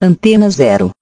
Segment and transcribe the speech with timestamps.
[0.00, 0.92] Antena Zero.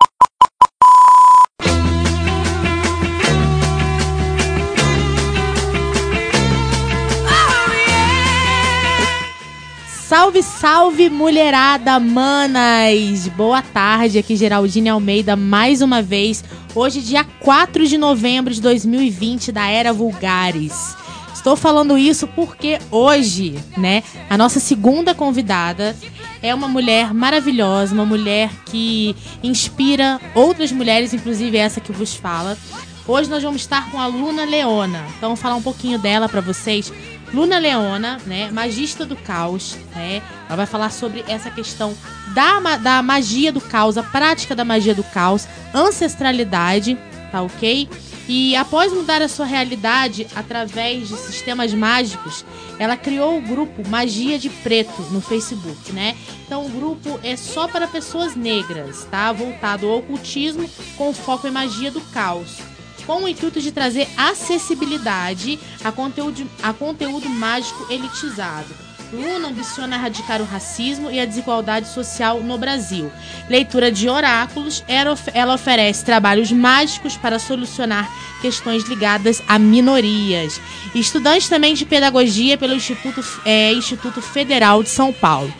[10.08, 13.28] Salve, salve, mulherada, manas!
[13.36, 16.42] Boa tarde, aqui Geraldine Almeida mais uma vez.
[16.74, 20.96] Hoje, dia 4 de novembro de 2020, da Era Vulgares.
[21.34, 25.94] Estou falando isso porque hoje, né, a nossa segunda convidada
[26.42, 32.56] é uma mulher maravilhosa, uma mulher que inspira outras mulheres, inclusive essa que vos fala.
[33.06, 35.04] Hoje nós vamos estar com a Luna Leona.
[35.16, 36.92] Então, vou falar um pouquinho dela para vocês.
[37.32, 40.22] Luna Leona, né, magista do caos, né?
[40.48, 41.94] Ela vai falar sobre essa questão
[42.34, 46.96] da, da magia do caos, a prática da magia do caos, ancestralidade,
[47.30, 47.88] tá ok?
[48.28, 52.44] E após mudar a sua realidade através de sistemas mágicos,
[52.76, 56.16] ela criou o grupo Magia de Preto no Facebook, né?
[56.44, 59.30] Então o grupo é só para pessoas negras, tá?
[59.32, 62.58] Voltado ao ocultismo com foco em magia do caos.
[63.06, 70.42] Com o intuito de trazer acessibilidade a conteúdo, a conteúdo mágico elitizado Luna ambiciona erradicar
[70.42, 73.10] o racismo e a desigualdade social no Brasil.
[73.48, 80.60] Leitura de oráculos, ela oferece trabalhos mágicos para solucionar questões ligadas a minorias.
[80.94, 85.52] Estudante também de pedagogia pelo Instituto, é, Instituto Federal de São Paulo.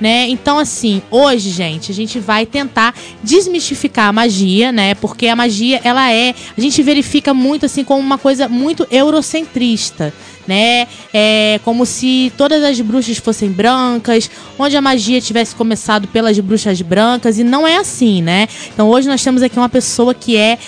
[0.00, 0.26] Né?
[0.28, 2.92] Então, assim, hoje, gente, a gente vai tentar
[3.22, 4.96] desmistificar a magia, né?
[4.96, 6.34] Porque a magia, ela é.
[6.58, 10.12] A gente verifica muito, assim, como uma coisa muito eurocentrista
[10.46, 10.86] né?
[11.12, 16.80] É como se todas as bruxas fossem brancas, onde a magia tivesse começado pelas bruxas
[16.82, 18.48] brancas, e não é assim, né?
[18.72, 20.58] Então hoje nós temos aqui uma pessoa que é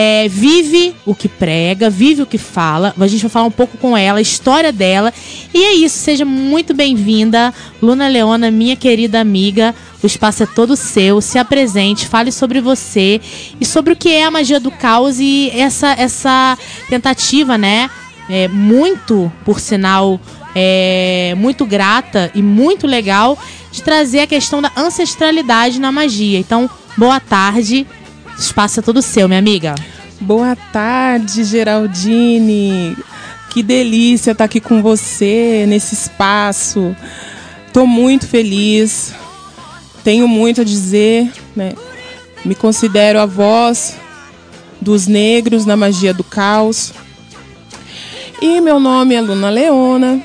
[0.00, 2.94] é, vive o que prega, vive o que fala.
[2.96, 5.12] A gente vai falar um pouco com ela, a história dela.
[5.52, 9.74] E é isso, seja muito bem-vinda, Luna Leona, minha querida amiga.
[10.00, 11.20] O espaço é todo seu.
[11.20, 13.20] Se apresente, fale sobre você
[13.60, 16.56] e sobre o que é a magia do caos e essa, essa
[16.88, 17.90] tentativa, né?
[18.28, 20.20] É, muito, por sinal,
[20.54, 23.38] é, muito grata e muito legal
[23.70, 26.38] de trazer a questão da ancestralidade na magia.
[26.38, 27.86] Então, boa tarde.
[28.38, 29.74] Espaço é todo seu, minha amiga.
[30.20, 32.96] Boa tarde, Geraldine.
[33.50, 36.94] Que delícia estar aqui com você nesse espaço.
[37.66, 39.12] Estou muito feliz.
[40.04, 41.30] Tenho muito a dizer.
[41.56, 41.72] Né?
[42.44, 43.96] Me considero a voz
[44.80, 46.92] dos negros na magia do caos.
[48.40, 50.22] E meu nome é Luna Leona.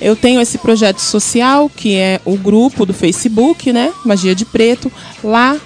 [0.00, 3.92] Eu tenho esse projeto social que é o grupo do Facebook, né?
[4.04, 4.90] Magia de Preto.
[5.22, 5.56] Lá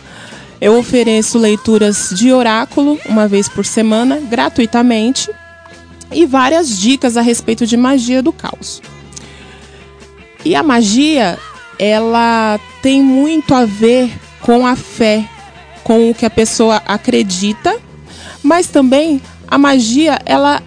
[0.61, 5.31] eu ofereço leituras de oráculo uma vez por semana, gratuitamente,
[6.11, 8.83] e várias dicas a respeito de magia do caos.
[10.45, 11.39] E a magia,
[11.79, 14.11] ela tem muito a ver
[14.41, 15.25] com a fé,
[15.85, 17.77] com o que a pessoa acredita,
[18.43, 20.63] mas também a magia, ela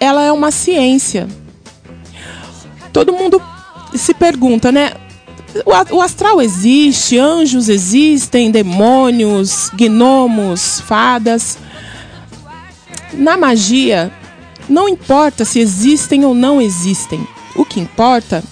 [0.00, 1.28] ela é uma ciência.
[2.92, 3.40] Todo mundo
[3.94, 4.92] se pergunta, né?
[5.90, 11.58] O astral existe, anjos existem, demônios, gnomos, fadas.
[13.12, 14.12] Na magia,
[14.68, 17.26] não importa se existem ou não existem.
[17.54, 18.42] O que importa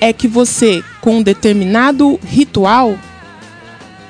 [0.00, 2.96] é que você, com um determinado ritual,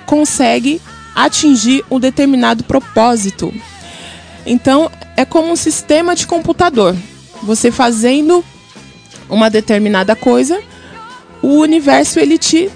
[0.04, 0.80] consegue
[1.14, 3.52] atingir um determinado propósito.
[4.44, 6.94] Então, é como um sistema de computador.
[7.42, 8.44] Você fazendo
[9.28, 10.60] uma determinada coisa,
[11.42, 12.70] o universo ele te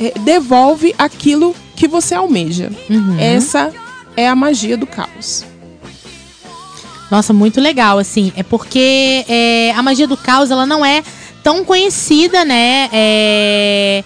[0.00, 2.70] é, devolve aquilo que você almeja.
[2.88, 3.18] Uhum.
[3.18, 3.72] Essa
[4.16, 5.44] é a magia do caos.
[7.10, 8.32] Nossa, muito legal, assim.
[8.36, 11.02] É porque é, a magia do caos ela não é
[11.42, 12.90] tão conhecida, né?
[12.92, 14.04] É,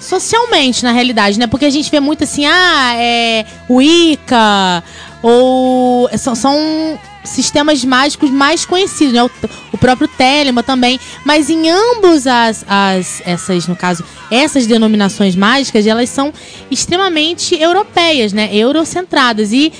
[0.00, 1.46] socialmente, na realidade, né?
[1.46, 4.82] Porque a gente vê muito assim, ah, é Wicca,
[5.22, 9.22] ou são, são sistemas mágicos mais conhecidos, né?
[9.22, 9.30] O,
[9.72, 10.98] o, próprio Telema também.
[11.24, 16.32] Mas em ambos as, as essas, no caso, essas denominações mágicas, elas são
[16.70, 18.48] extremamente europeias, né?
[18.52, 19.52] Eurocentradas.
[19.52, 19.72] E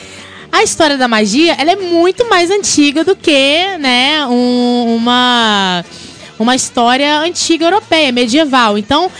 [0.52, 5.84] a história da magia, ela é muito mais antiga do que, né, um, uma
[6.40, 8.78] uma história antiga europeia, medieval.
[8.78, 9.10] Então,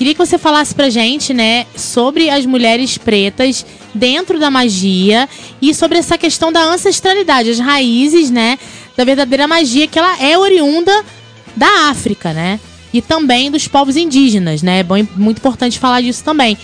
[0.00, 5.28] queria que você falasse pra gente, né, sobre as mulheres pretas dentro da magia
[5.60, 8.58] e sobre essa questão da ancestralidade, as raízes, né,
[8.96, 11.04] da verdadeira magia que ela é oriunda
[11.54, 12.58] da África, né?
[12.94, 14.78] E também dos povos indígenas, né?
[14.78, 16.56] É bom, muito importante falar disso também.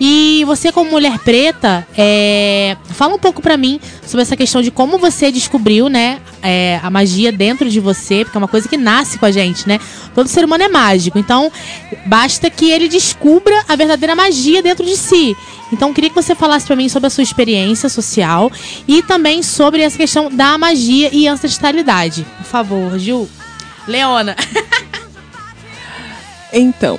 [0.00, 2.76] E você, como mulher preta, é...
[2.90, 6.90] fala um pouco pra mim sobre essa questão de como você descobriu, né, é, a
[6.90, 9.78] magia dentro de você, porque é uma coisa que nasce com a gente, né?
[10.14, 11.50] Todo ser humano é mágico, então
[12.06, 15.36] basta que ele descubra a verdadeira magia dentro de si.
[15.72, 18.50] Então, queria que você falasse para mim sobre a sua experiência social
[18.86, 22.26] e também sobre essa questão da magia e ancestralidade.
[22.38, 23.28] Por favor, Gil.
[23.86, 24.36] Leona.
[26.52, 26.98] então,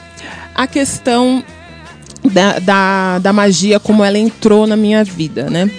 [0.54, 1.44] a questão
[2.30, 5.70] da, da, da magia, como ela entrou na minha vida, né?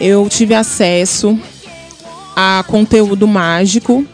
[0.00, 1.38] Eu tive acesso
[2.36, 4.04] a conteúdo mágico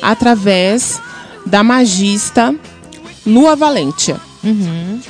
[0.00, 1.00] através
[1.46, 2.54] da magista
[3.24, 4.20] Lua Valentia.
[4.42, 5.00] Uhum.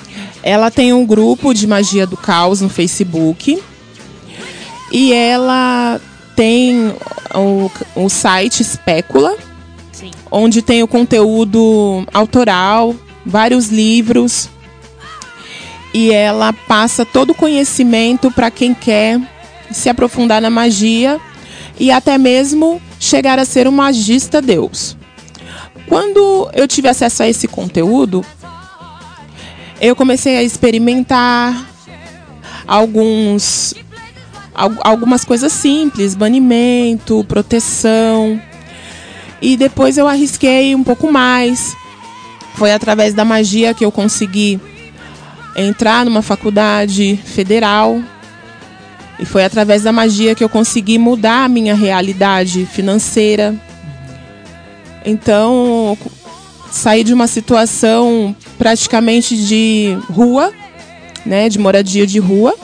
[0.42, 3.62] Ela tem um grupo de magia do caos no Facebook
[4.90, 6.00] e ela
[6.36, 6.94] tem
[7.34, 9.34] o, o site Espécula,
[9.90, 10.10] Sim.
[10.30, 14.50] onde tem o conteúdo autoral, vários livros
[15.94, 19.20] e ela passa todo o conhecimento para quem quer
[19.70, 21.20] se aprofundar na magia
[21.78, 24.96] e até mesmo chegar a ser um magista Deus.
[25.86, 28.24] Quando eu tive acesso a esse conteúdo,
[29.80, 31.66] eu comecei a experimentar
[32.66, 33.74] alguns
[34.54, 38.40] algumas coisas simples, banimento, proteção.
[39.40, 41.74] E depois eu arrisquei um pouco mais.
[42.54, 44.60] Foi através da magia que eu consegui
[45.56, 48.00] entrar numa faculdade federal.
[49.18, 53.54] E foi através da magia que eu consegui mudar a minha realidade financeira.
[55.04, 55.96] Então,
[56.70, 60.52] saí de uma situação praticamente de rua,
[61.24, 62.54] né, de moradia de rua,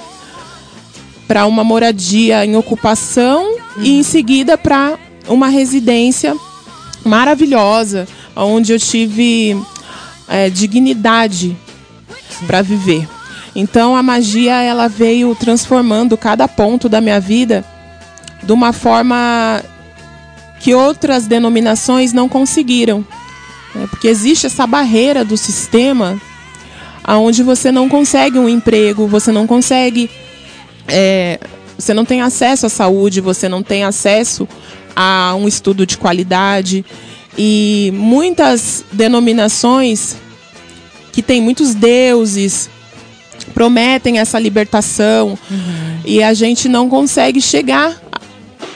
[1.27, 3.83] para uma moradia em ocupação uhum.
[3.83, 4.99] e em seguida para
[5.29, 6.35] uma residência
[7.05, 9.57] maravilhosa, onde eu tive
[10.27, 11.57] é, dignidade
[12.47, 13.09] para viver.
[13.55, 17.65] Então a magia ela veio transformando cada ponto da minha vida
[18.43, 19.63] de uma forma
[20.61, 23.05] que outras denominações não conseguiram.
[23.75, 23.87] Né?
[23.91, 26.21] Porque existe essa barreira do sistema
[27.03, 30.11] aonde você não consegue um emprego, você não consegue.
[30.87, 31.39] É,
[31.79, 34.49] você não tem acesso à saúde, você não tem acesso
[34.95, 36.85] a um estudo de qualidade.
[37.37, 40.17] E muitas denominações
[41.19, 42.71] que tem muitos deuses,
[43.53, 46.01] prometem essa libertação uhum.
[46.05, 48.01] e a gente não consegue chegar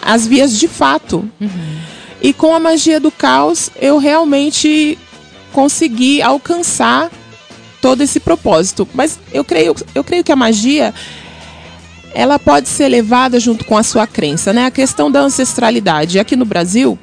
[0.02, 1.18] às vias de fato.
[1.40, 1.78] Uhum.
[2.20, 4.98] E com a magia do caos, eu realmente
[5.52, 7.12] consegui alcançar
[7.80, 8.88] todo esse propósito.
[8.92, 10.92] Mas eu creio, eu creio que a magia
[12.12, 14.66] ela pode ser levada junto com a sua crença, né?
[14.66, 16.18] A questão da ancestralidade.
[16.18, 16.98] Aqui no Brasil,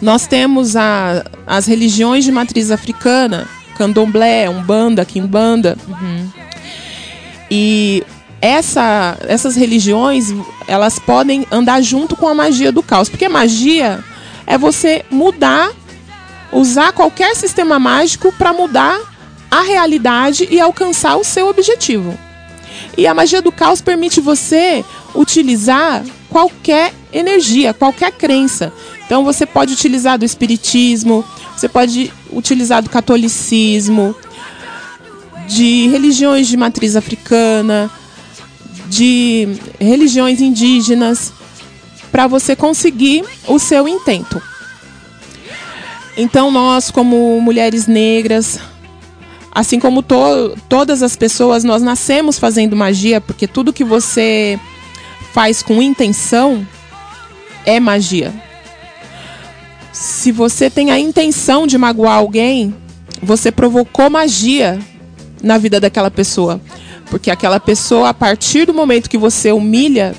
[0.00, 5.76] nós temos a, as religiões de matriz africana candomblé, umbanda, quimbanda.
[5.88, 6.28] Uhum.
[7.50, 8.04] E
[8.40, 10.34] essa, essas religiões,
[10.66, 13.08] elas podem andar junto com a magia do caos.
[13.08, 14.02] Porque magia
[14.46, 15.70] é você mudar,
[16.50, 18.98] usar qualquer sistema mágico para mudar
[19.50, 22.18] a realidade e alcançar o seu objetivo.
[22.96, 24.84] E a magia do caos permite você
[25.14, 28.72] utilizar qualquer energia, qualquer crença.
[29.06, 31.24] Então você pode utilizar do espiritismo,
[31.56, 34.14] você pode utilizar do catolicismo,
[35.46, 37.90] de religiões de matriz africana,
[38.88, 41.32] de religiões indígenas,
[42.10, 44.40] para você conseguir o seu intento.
[46.16, 48.58] Então, nós, como mulheres negras,
[49.50, 54.60] assim como to todas as pessoas, nós nascemos fazendo magia, porque tudo que você
[55.32, 56.66] faz com intenção
[57.64, 58.51] é magia
[59.92, 62.74] se você tem a intenção de magoar alguém,
[63.22, 64.78] você provocou magia
[65.42, 66.60] na vida daquela pessoa.
[67.10, 70.14] Porque aquela pessoa, a partir do momento que você humilha,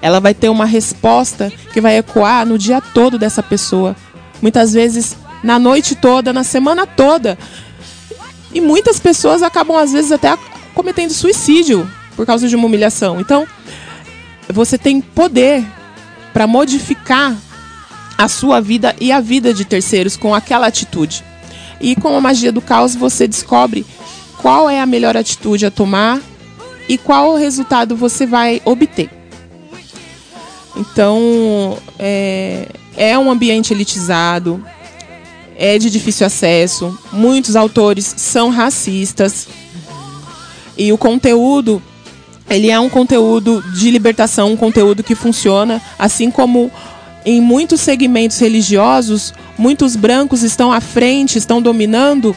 [0.00, 3.94] ela vai ter uma resposta que vai ecoar no dia todo dessa pessoa.
[4.42, 7.38] Muitas vezes na noite toda, na semana toda.
[8.52, 10.36] E muitas pessoas acabam, às vezes, até
[10.74, 13.20] cometendo suicídio por causa de uma humilhação.
[13.20, 13.46] Então,
[14.48, 15.64] você tem poder
[16.32, 17.36] para modificar
[18.22, 21.24] a sua vida e a vida de terceiros com aquela atitude.
[21.80, 23.84] E com a magia do caos você descobre
[24.38, 26.20] qual é a melhor atitude a tomar
[26.88, 29.10] e qual resultado você vai obter.
[30.76, 34.64] Então, é, é um ambiente elitizado,
[35.56, 39.48] é de difícil acesso, muitos autores são racistas.
[40.78, 41.82] E o conteúdo,
[42.48, 46.70] ele é um conteúdo de libertação, um conteúdo que funciona, assim como
[47.24, 52.36] em muitos segmentos religiosos, muitos brancos estão à frente, estão dominando.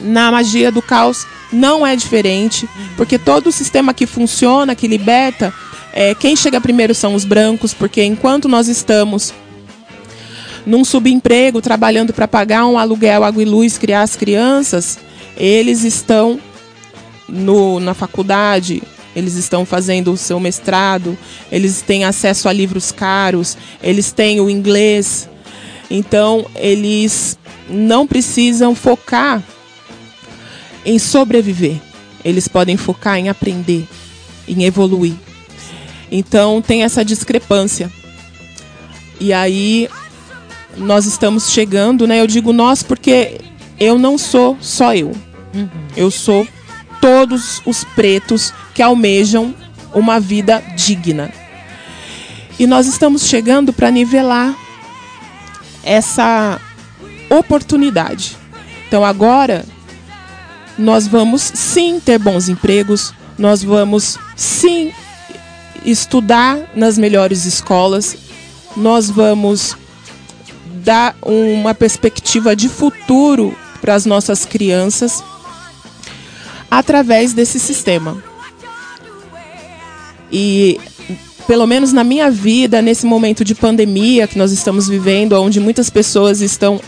[0.00, 5.52] Na magia do caos não é diferente, porque todo o sistema que funciona, que liberta,
[5.92, 9.32] é, quem chega primeiro são os brancos, porque enquanto nós estamos
[10.64, 14.98] num subemprego, trabalhando para pagar um aluguel, água e luz, criar as crianças,
[15.36, 16.38] eles estão
[17.28, 18.82] no, na faculdade,
[19.14, 21.16] eles estão fazendo o seu mestrado,
[21.50, 25.28] eles têm acesso a livros caros, eles têm o inglês.
[25.90, 27.38] Então, eles
[27.68, 29.42] não precisam focar
[30.84, 31.76] em sobreviver.
[32.24, 33.86] Eles podem focar em aprender,
[34.46, 35.14] em evoluir.
[36.10, 37.90] Então, tem essa discrepância.
[39.20, 39.88] E aí,
[40.76, 42.20] nós estamos chegando, né?
[42.20, 43.40] Eu digo nós porque
[43.78, 45.12] eu não sou só eu.
[45.54, 45.68] Uhum.
[45.96, 46.46] Eu sou
[47.00, 49.52] todos os pretos que almejam
[49.92, 51.32] uma vida digna.
[52.60, 54.56] E nós estamos chegando para nivelar
[55.82, 56.60] essa
[57.28, 58.36] oportunidade.
[58.86, 59.64] Então agora
[60.78, 64.92] nós vamos sim ter bons empregos, nós vamos sim
[65.84, 68.16] estudar nas melhores escolas,
[68.76, 69.76] nós vamos
[70.84, 75.20] dar uma perspectiva de futuro para as nossas crianças
[76.70, 78.27] através desse sistema.
[80.30, 80.78] E
[81.46, 85.88] pelo menos na minha vida, nesse momento de pandemia que nós estamos vivendo, onde muitas
[85.88, 86.78] pessoas estão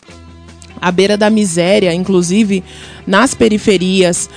[0.81, 2.63] à beira da miséria, inclusive
[3.07, 4.29] nas periferias,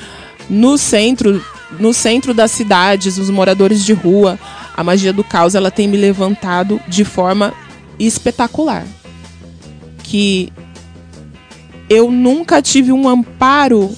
[0.49, 1.43] no centro,
[1.79, 4.39] no centro das cidades, os moradores de rua,
[4.75, 7.53] a magia do caos ela tem me levantado de forma
[7.99, 8.85] espetacular.
[10.03, 10.51] Que
[11.89, 13.93] eu nunca tive um amparo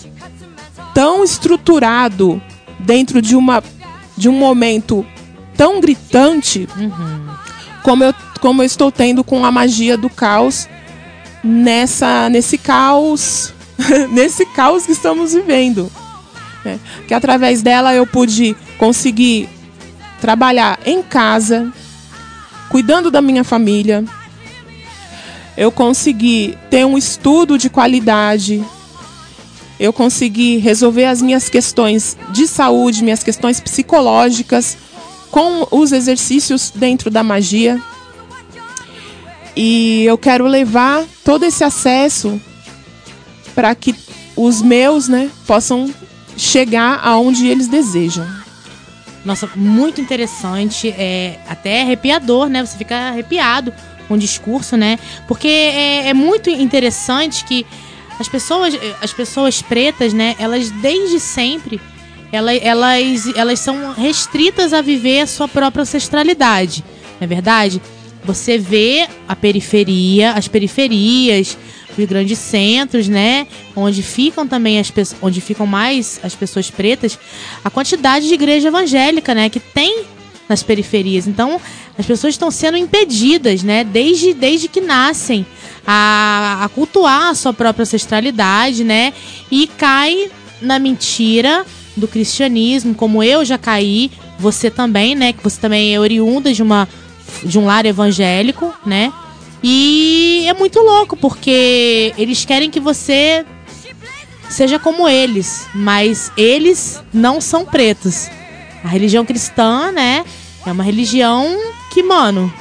[0.93, 2.41] tão estruturado
[2.79, 3.61] dentro de uma
[4.17, 5.05] de um momento
[5.55, 7.27] tão gritante uhum.
[7.83, 10.67] como, eu, como eu estou tendo com a magia do caos
[11.43, 13.53] nessa nesse caos
[14.11, 15.91] nesse caos que estamos vivendo
[16.63, 16.79] né?
[17.07, 19.47] que através dela eu pude conseguir
[20.19, 21.71] trabalhar em casa
[22.69, 24.03] cuidando da minha família
[25.57, 28.63] eu consegui ter um estudo de qualidade
[29.79, 34.77] eu consegui resolver as minhas questões de saúde, minhas questões psicológicas
[35.31, 37.81] com os exercícios dentro da magia.
[39.55, 42.39] E eu quero levar todo esse acesso
[43.53, 43.95] para que
[44.35, 45.93] os meus, né, possam
[46.37, 48.25] chegar aonde eles desejam.
[49.23, 52.63] Nossa, muito interessante, é até arrepiador, né?
[52.63, 53.73] Você fica arrepiado
[54.07, 54.99] com o discurso, né?
[55.27, 57.65] Porque é, é muito interessante que
[58.19, 61.79] as pessoas, as pessoas pretas, né, elas desde sempre
[62.31, 66.83] elas, elas, elas são restritas a viver a sua própria ancestralidade.
[67.19, 67.81] Não é verdade?
[68.23, 71.57] Você vê a periferia, as periferias,
[71.97, 73.47] os grandes centros, né?
[73.75, 74.91] Onde ficam também as
[75.21, 77.17] onde ficam mais as pessoas pretas,
[77.63, 79.49] a quantidade de igreja evangélica, né?
[79.49, 80.05] Que tem
[80.47, 81.27] nas periferias.
[81.27, 81.59] Então,
[81.97, 83.83] as pessoas estão sendo impedidas, né?
[83.83, 85.45] Desde, desde que nascem
[85.85, 89.13] a, a cultuar a sua própria ancestralidade, né?
[89.51, 90.29] E cai
[90.61, 95.33] na mentira do cristianismo, como eu já caí, você também, né?
[95.33, 96.87] Que você também é oriunda de uma
[97.43, 99.11] de um lar evangélico, né?
[99.63, 103.45] E é muito louco porque eles querem que você
[104.49, 108.29] seja como eles, mas eles não são pretos.
[108.85, 110.23] A religião cristã, né,
[110.63, 111.59] é uma religião
[111.91, 112.53] que, mano,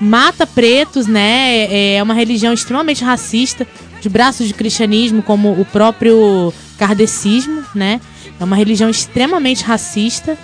[0.00, 1.66] mata pretos, né?
[1.68, 3.66] É, é uma religião extremamente racista,
[4.00, 8.00] de braços de cristianismo, como o próprio kardecismo, né?
[8.38, 10.38] É uma religião extremamente racista.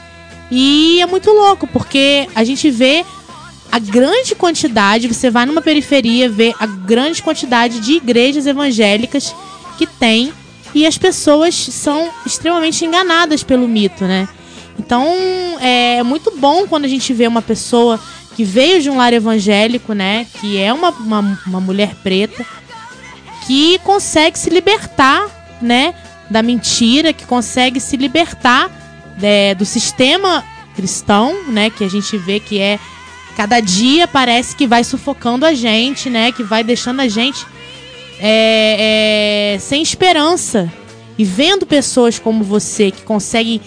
[0.51, 3.05] E é muito louco, porque a gente vê
[3.71, 9.33] a grande quantidade, você vai numa periferia, vê a grande quantidade de igrejas evangélicas
[9.79, 10.33] que tem
[10.75, 14.29] e as pessoas são extremamente enganadas pelo mito, né?
[14.81, 15.07] Então
[15.61, 18.01] é muito bom quando a gente vê uma pessoa
[18.35, 20.27] que veio de um lar evangélico, né?
[20.41, 22.47] Que é uma, uma, uma mulher preta,
[23.47, 25.95] que consegue se libertar, né?
[26.31, 28.71] Da mentira, que consegue se libertar
[29.21, 30.43] é, do sistema
[30.75, 31.69] cristão, né?
[31.69, 32.79] Que a gente vê que é
[33.37, 36.33] cada dia parece que vai sufocando a gente, né?
[36.33, 37.45] Que vai deixando a gente
[38.19, 40.73] é, é, sem esperança.
[41.19, 43.61] E vendo pessoas como você que conseguem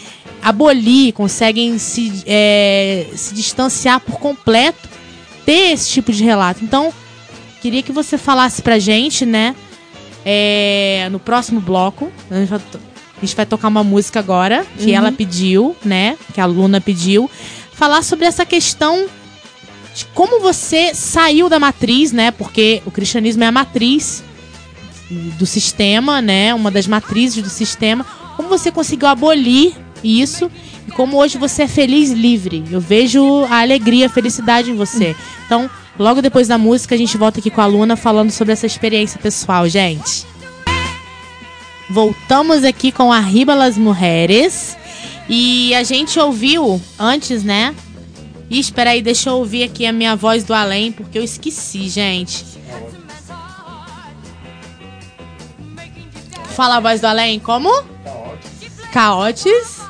[0.43, 4.89] abolir, conseguem se, é, se distanciar por completo,
[5.45, 6.63] ter esse tipo de relato.
[6.63, 6.93] Então,
[7.61, 9.55] queria que você falasse pra gente, né?
[10.25, 14.91] É, no próximo bloco, a gente, vai, a gente vai tocar uma música agora, que
[14.91, 14.95] uhum.
[14.95, 16.17] ela pediu, né?
[16.33, 17.29] Que a Luna pediu.
[17.73, 19.07] Falar sobre essa questão
[19.95, 22.31] de como você saiu da matriz, né?
[22.31, 24.23] Porque o cristianismo é a matriz
[25.37, 26.53] do sistema, né?
[26.53, 29.73] Uma das matrizes do sistema como você conseguiu abolir
[30.03, 30.51] isso
[30.87, 32.63] e como hoje você é feliz livre.
[32.69, 35.15] Eu vejo a alegria, a felicidade em você.
[35.45, 38.65] Então, logo depois da música, a gente volta aqui com a Luna falando sobre essa
[38.65, 40.25] experiência pessoal, gente.
[41.89, 44.75] Voltamos aqui com Arriba las Mujeres.
[45.29, 47.73] E a gente ouviu antes, né?
[48.49, 51.87] Ih, espera aí, deixa eu ouvir aqui a minha voz do além, porque eu esqueci,
[51.89, 52.45] gente.
[56.55, 57.69] Fala a voz do além, como?
[58.91, 59.82] Caotes.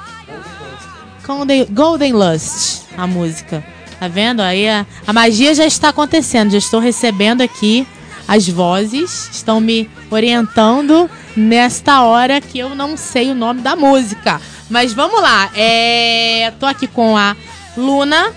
[1.26, 3.64] Golden, Golden Lust, a música.
[4.00, 4.42] Tá vendo?
[4.42, 6.52] Aí a, a magia já está acontecendo.
[6.52, 7.88] Já estou recebendo aqui
[8.28, 9.30] as vozes.
[9.32, 14.42] Estão me orientando nesta hora que eu não sei o nome da música.
[14.70, 15.50] Mas vamos lá.
[15.56, 17.36] É, tô aqui com a
[17.78, 18.34] Luna.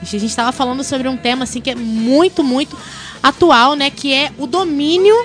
[0.00, 2.76] A gente estava falando sobre um tema assim que é muito, muito
[3.20, 3.90] atual, né?
[3.90, 5.16] Que é o domínio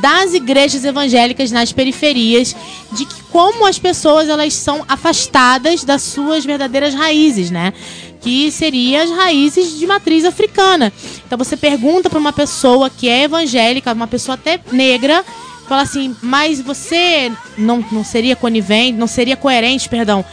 [0.00, 2.54] das igrejas evangélicas nas periferias,
[2.92, 7.72] de que como as pessoas elas são afastadas das suas verdadeiras raízes, né?
[8.20, 10.92] Que seriam as raízes de matriz africana.
[11.26, 15.24] Então você pergunta para uma pessoa que é evangélica, uma pessoa até negra,
[15.68, 20.24] fala assim, mas você não, não seria conivente, não seria coerente, perdão,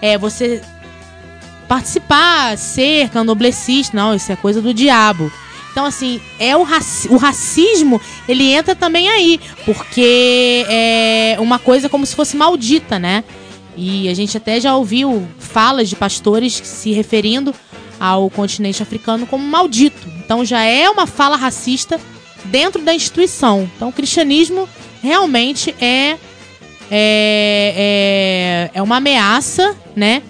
[0.00, 0.62] é, você
[1.68, 5.30] participar, ser candomblessista, não, isso é coisa do diabo.
[5.76, 11.86] Então, assim, é o, raci o racismo, ele entra também aí, porque é uma coisa
[11.86, 13.22] como se fosse maldita, né?
[13.76, 17.54] E a gente até já ouviu falas de pastores se referindo
[18.00, 20.08] ao continente africano como maldito.
[20.24, 22.00] Então já é uma fala racista
[22.46, 23.70] dentro da instituição.
[23.76, 24.66] Então o cristianismo
[25.02, 26.16] realmente é,
[26.90, 30.22] é, é, é uma ameaça, né?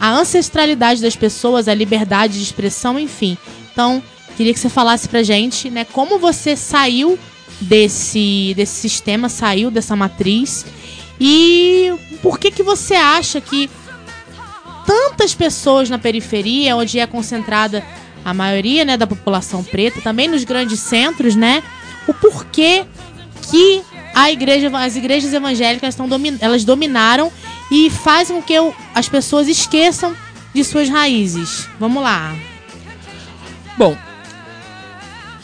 [0.00, 3.38] A ancestralidade das pessoas, a liberdade de expressão, enfim.
[3.72, 4.02] Então,
[4.36, 7.18] queria que você falasse pra gente, né, como você saiu
[7.60, 10.66] desse, desse sistema, saiu dessa matriz
[11.20, 13.70] e por que que você acha que
[14.86, 17.84] tantas pessoas na periferia, onde é concentrada
[18.24, 21.62] a maioria, né, da população preta, também nos grandes centros, né,
[22.06, 22.84] o porquê
[23.50, 23.82] que
[24.14, 27.32] a igreja, as igrejas evangélicas estão domin, elas dominaram
[27.70, 30.14] e fazem com que eu, as pessoas esqueçam
[30.54, 31.68] de suas raízes.
[31.80, 32.34] Vamos lá.
[33.76, 33.96] Bom,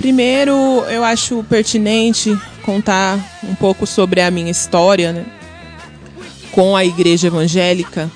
[0.00, 0.52] primeiro
[0.88, 5.26] eu acho pertinente contar um pouco sobre a minha história, né?
[6.50, 8.10] Com a igreja evangélica.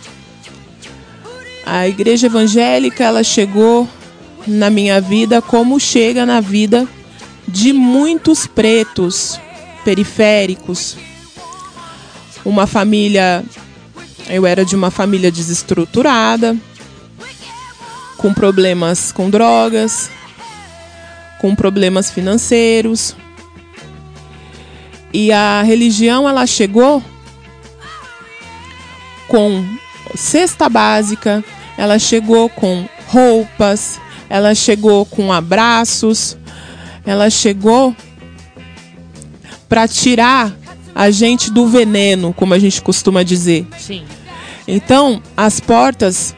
[1.66, 3.86] A igreja evangélica, ela chegou
[4.46, 6.88] na minha vida como chega na vida
[7.46, 9.38] de muitos pretos
[9.84, 10.96] periféricos.
[12.44, 13.44] Uma família.
[14.28, 16.56] Eu era de uma família desestruturada,
[18.16, 20.08] com problemas com drogas,
[21.44, 23.14] com problemas financeiros.
[25.12, 27.04] E a religião ela chegou
[29.28, 29.62] com
[30.14, 31.44] cesta básica,
[31.76, 36.34] ela chegou com roupas, ela chegou com abraços,
[37.04, 37.94] ela chegou
[39.68, 40.50] para tirar
[40.94, 43.66] a gente do veneno, como a gente costuma dizer.
[43.76, 44.02] Sim.
[44.66, 46.34] Então, as portas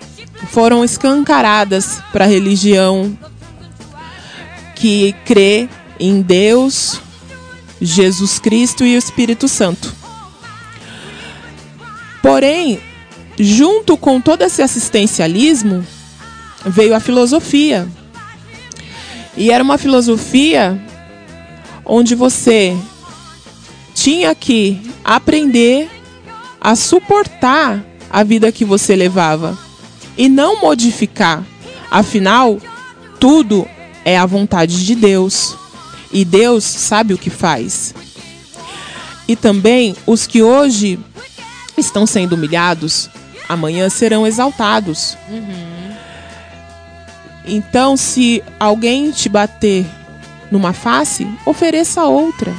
[0.48, 3.16] foram escancaradas para a religião
[4.76, 7.00] que crê em Deus,
[7.80, 9.92] Jesus Cristo e o Espírito Santo.
[12.22, 12.78] Porém,
[13.38, 15.84] junto com todo esse assistencialismo,
[16.64, 17.88] veio a filosofia.
[19.36, 20.80] E era uma filosofia
[21.84, 22.76] onde você
[23.94, 25.88] tinha que aprender
[26.60, 29.58] a suportar a vida que você levava
[30.18, 31.44] e não modificar.
[31.90, 32.58] Afinal,
[33.20, 33.66] tudo
[34.06, 35.56] é a vontade de Deus
[36.12, 37.92] e Deus sabe o que faz.
[39.26, 40.96] E também os que hoje
[41.76, 43.10] estão sendo humilhados,
[43.48, 45.18] amanhã serão exaltados.
[45.28, 45.96] Uhum.
[47.48, 49.84] Então, se alguém te bater
[50.52, 52.54] numa face, ofereça outra.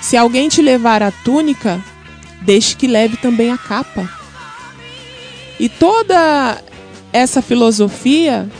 [0.00, 1.80] Se alguém te levar a túnica,
[2.42, 4.10] deixe que leve também a capa.
[5.60, 6.60] E toda
[7.12, 8.50] essa filosofia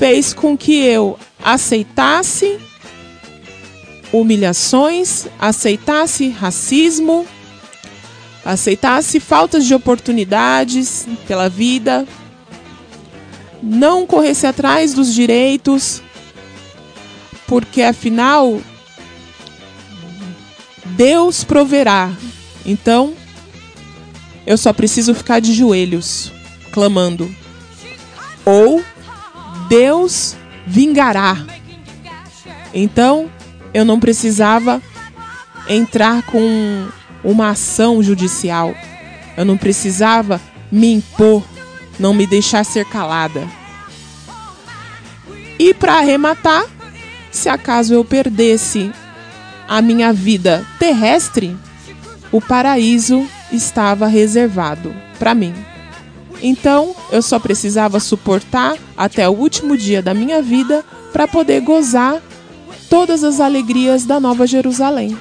[0.00, 2.58] fez com que eu aceitasse
[4.10, 7.26] humilhações, aceitasse racismo,
[8.42, 12.08] aceitasse faltas de oportunidades pela vida,
[13.62, 16.02] não corresse atrás dos direitos,
[17.46, 18.58] porque afinal
[20.96, 22.10] Deus proverá.
[22.64, 23.12] Então,
[24.46, 26.32] eu só preciso ficar de joelhos,
[26.72, 27.30] clamando.
[28.46, 28.82] Ou
[29.70, 31.46] Deus vingará.
[32.74, 33.30] Então,
[33.72, 34.82] eu não precisava
[35.68, 36.88] entrar com
[37.22, 38.74] uma ação judicial.
[39.36, 40.40] Eu não precisava
[40.72, 41.44] me impor,
[42.00, 43.48] não me deixar ser calada.
[45.56, 46.64] E para arrematar,
[47.30, 48.90] se acaso eu perdesse
[49.68, 51.56] a minha vida terrestre,
[52.32, 55.54] o paraíso estava reservado para mim.
[56.42, 62.20] Então, eu só precisava suportar até o último dia da minha vida para poder gozar
[62.88, 65.16] todas as alegrias da Nova Jerusalém.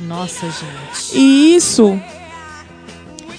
[0.00, 1.16] Nossa, gente.
[1.16, 1.98] E isso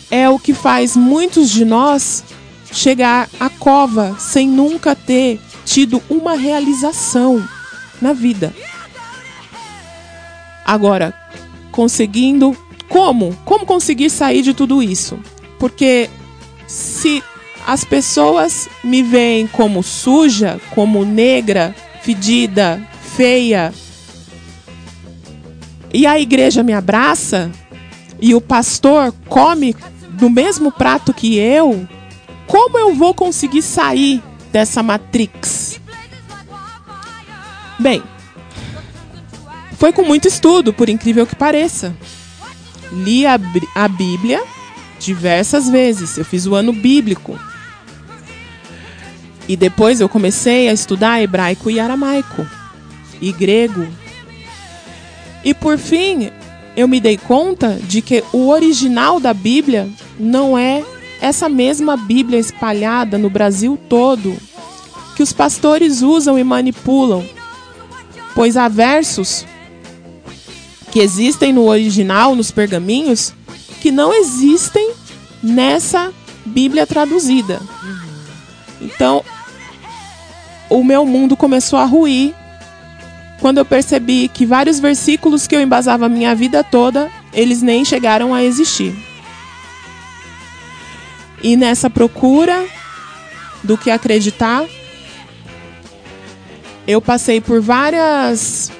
[0.10, 2.24] é o que faz muitos de nós
[2.72, 7.44] chegar à cova sem nunca ter tido uma realização
[8.02, 8.54] na vida.
[10.66, 11.14] Agora,
[11.72, 12.56] conseguindo
[12.90, 13.36] como?
[13.46, 15.20] Como conseguir sair de tudo isso?
[15.60, 16.10] Porque
[16.68, 17.24] se
[17.66, 22.82] as pessoas me veem como suja, como negra, fedida,
[23.16, 23.74] feia,
[25.94, 27.52] e a igreja me abraça,
[28.20, 29.76] e o pastor come
[30.10, 31.88] do mesmo prato que eu,
[32.48, 35.80] como eu vou conseguir sair dessa matrix?
[37.80, 38.02] Bem,
[39.78, 41.96] foi com muito estudo, por incrível que pareça.
[42.92, 43.38] Li a,
[43.74, 44.42] a Bíblia
[45.00, 46.18] diversas vezes.
[46.18, 47.40] Eu fiz o ano bíblico.
[49.48, 52.48] E depois eu comecei a estudar hebraico e aramaico,
[53.22, 53.88] e grego.
[55.44, 56.32] E por fim,
[56.76, 59.88] eu me dei conta de que o original da Bíblia
[60.20, 60.84] não é
[61.22, 64.36] essa mesma Bíblia espalhada no Brasil todo,
[65.16, 67.24] que os pastores usam e manipulam,
[68.34, 69.46] pois há versos
[70.92, 73.34] que existem no original, nos pergaminhos,
[73.86, 74.94] que não existem
[75.44, 76.12] nessa
[76.44, 77.62] Bíblia traduzida.
[78.82, 79.24] Então,
[80.68, 82.34] o meu mundo começou a ruir
[83.40, 88.34] quando eu percebi que vários versículos que eu embasava minha vida toda, eles nem chegaram
[88.34, 88.92] a existir.
[91.44, 92.66] E nessa procura
[93.64, 94.66] do que acreditar,
[96.88, 98.72] eu passei por várias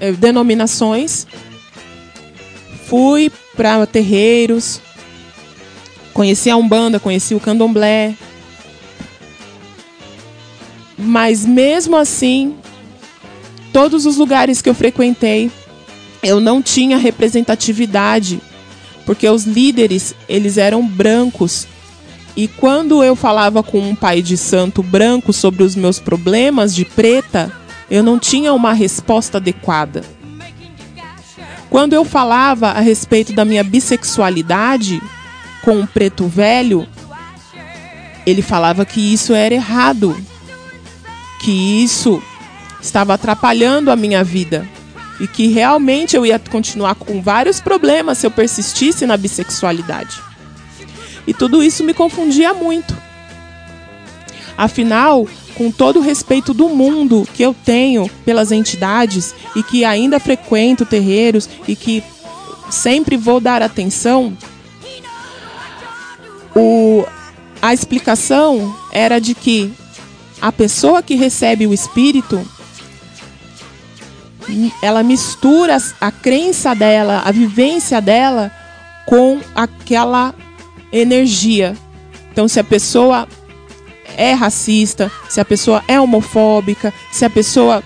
[0.00, 1.26] eh, denominações,
[2.86, 4.80] fui para terreiros,
[6.14, 8.14] conheci a Umbanda, conheci o Candomblé.
[10.96, 12.54] Mas mesmo assim,
[13.72, 15.50] todos os lugares que eu frequentei,
[16.22, 18.40] eu não tinha representatividade,
[19.04, 21.66] porque os líderes, eles eram brancos.
[22.36, 26.84] E quando eu falava com um pai de santo branco sobre os meus problemas de
[26.84, 27.50] preta,
[27.90, 30.04] eu não tinha uma resposta adequada.
[31.70, 35.02] Quando eu falava a respeito da minha bissexualidade
[35.62, 36.88] com um preto velho,
[38.26, 40.16] ele falava que isso era errado,
[41.40, 41.50] que
[41.82, 42.22] isso
[42.80, 44.66] estava atrapalhando a minha vida
[45.20, 50.20] e que realmente eu ia continuar com vários problemas se eu persistisse na bissexualidade.
[51.26, 52.96] E tudo isso me confundia muito.
[54.56, 55.28] Afinal,
[55.58, 60.86] com todo o respeito do mundo que eu tenho pelas entidades e que ainda frequento
[60.86, 62.02] terreiros e que
[62.70, 64.38] sempre vou dar atenção,
[66.54, 67.04] o,
[67.60, 69.72] a explicação era de que
[70.40, 72.40] a pessoa que recebe o espírito
[74.80, 78.50] ela mistura a crença dela, a vivência dela
[79.06, 80.32] com aquela
[80.92, 81.76] energia.
[82.32, 83.28] Então, se a pessoa
[84.16, 87.82] é racista, se a pessoa é homofóbica, se a pessoa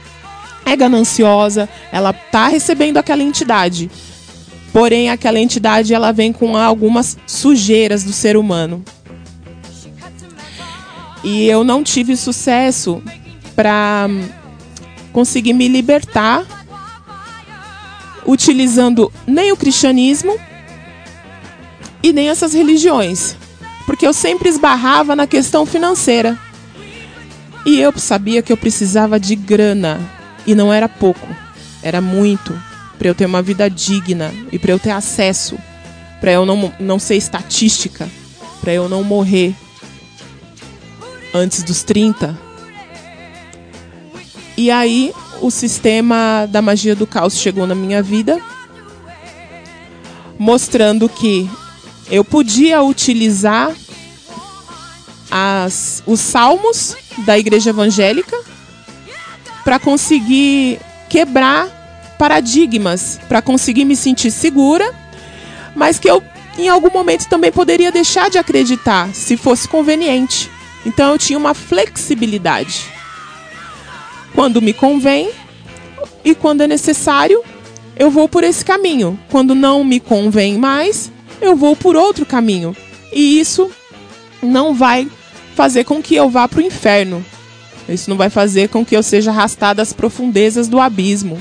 [0.64, 3.90] é gananciosa, ela está recebendo aquela entidade.
[4.72, 8.82] Porém, aquela entidade ela vem com algumas sujeiras do ser humano.
[11.22, 13.02] E eu não tive sucesso
[13.54, 14.08] para
[15.12, 16.44] conseguir me libertar
[18.26, 20.38] utilizando nem o cristianismo
[22.02, 23.36] e nem essas religiões
[23.92, 26.38] porque eu sempre esbarrava na questão financeira.
[27.66, 30.00] E eu sabia que eu precisava de grana.
[30.46, 31.28] E não era pouco,
[31.82, 32.58] era muito.
[32.96, 35.58] Para eu ter uma vida digna e para eu ter acesso.
[36.22, 38.08] Para eu não, não ser estatística.
[38.62, 39.54] Para eu não morrer
[41.34, 42.34] antes dos 30.
[44.56, 48.40] E aí o sistema da magia do caos chegou na minha vida,
[50.38, 51.46] mostrando que
[52.10, 53.70] eu podia utilizar
[55.34, 58.38] as, os salmos da igreja evangélica
[59.64, 64.94] para conseguir quebrar paradigmas, para conseguir me sentir segura,
[65.74, 66.22] mas que eu
[66.58, 70.50] em algum momento também poderia deixar de acreditar, se fosse conveniente.
[70.84, 72.84] Então eu tinha uma flexibilidade.
[74.34, 75.30] Quando me convém
[76.22, 77.42] e quando é necessário,
[77.96, 79.18] eu vou por esse caminho.
[79.30, 82.76] Quando não me convém mais, eu vou por outro caminho.
[83.10, 83.70] E isso
[84.42, 85.08] não vai
[85.54, 87.24] fazer com que eu vá para o inferno.
[87.88, 91.40] Isso não vai fazer com que eu seja arrastada às profundezas do abismo.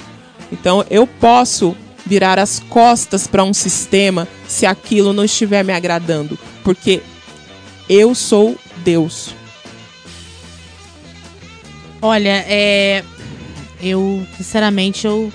[0.51, 6.37] Então eu posso virar as costas para um sistema se aquilo não estiver me agradando,
[6.63, 7.01] porque
[7.87, 9.33] eu sou Deus.
[12.01, 13.03] Olha, é
[13.81, 15.31] eu sinceramente eu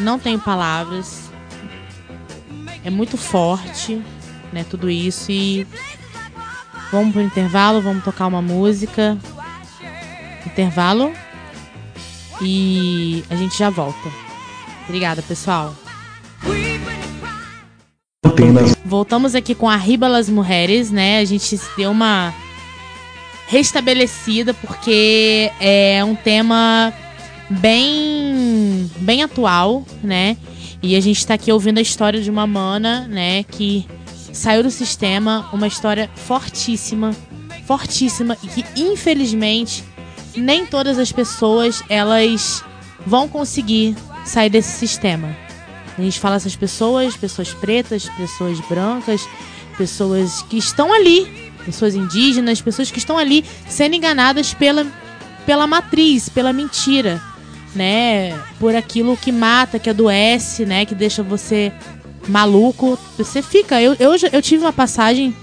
[0.00, 1.30] não tenho palavras.
[2.84, 4.02] É muito forte,
[4.52, 5.66] né, tudo isso e
[6.92, 9.18] vamos pro intervalo, vamos tocar uma música.
[10.46, 11.12] Intervalo.
[12.40, 14.10] E a gente já volta.
[14.86, 15.74] Obrigada, pessoal.
[18.84, 21.18] Voltamos aqui com a Riba Las Mulheres, né?
[21.18, 22.34] A gente deu uma
[23.48, 26.92] restabelecida porque é um tema
[27.48, 30.36] bem bem atual, né?
[30.82, 33.86] E a gente está aqui ouvindo a história de uma mana, né, que
[34.32, 37.14] saiu do sistema, uma história fortíssima,
[37.66, 39.84] fortíssima e que infelizmente
[40.36, 42.64] nem todas as pessoas elas
[43.06, 45.36] vão conseguir sair desse sistema.
[45.96, 49.28] A gente fala essas pessoas, pessoas pretas, pessoas brancas,
[49.76, 54.86] pessoas que estão ali, pessoas indígenas, pessoas que estão ali sendo enganadas pela,
[55.44, 57.20] pela matriz, pela mentira,
[57.74, 58.38] né?
[58.58, 60.86] Por aquilo que mata, que adoece, né?
[60.86, 61.72] Que deixa você
[62.28, 62.98] maluco.
[63.18, 63.80] Você fica.
[63.80, 65.34] Eu, eu, eu tive uma passagem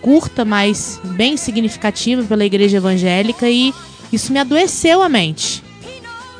[0.00, 3.74] curta, mas bem significativa pela igreja evangélica e
[4.12, 5.62] isso me adoeceu a mente.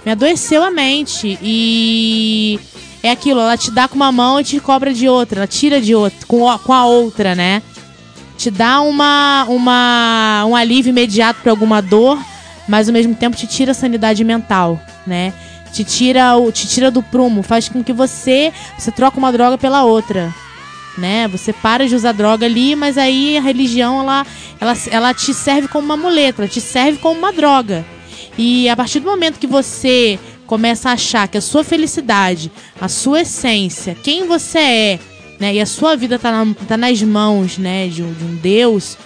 [0.04, 1.38] Me adoeceu a mente.
[1.42, 2.60] E
[3.02, 5.40] é aquilo, ela te dá com uma mão e te cobra de outra.
[5.40, 7.62] Ela tira de outra, com a, com a outra, né?
[8.36, 12.18] Te dá uma, uma, um alívio imediato para alguma dor,
[12.68, 15.32] mas ao mesmo tempo te tira a sanidade mental, né?
[15.72, 19.58] Te tira, o, te tira do prumo, faz com que você, você troca uma droga
[19.58, 20.34] pela outra
[20.98, 21.28] né?
[21.28, 24.26] Você para de usar droga ali, mas aí a religião ela,
[24.60, 27.84] ela, ela te serve como uma muleta, ela te serve como uma droga.
[28.38, 32.50] E a partir do momento que você começa a achar que a sua felicidade,
[32.80, 34.98] a sua essência, quem você é,
[35.40, 38.34] né, e a sua vida tá, na, tá nas mãos, né, de um, de um
[38.36, 38.96] Deus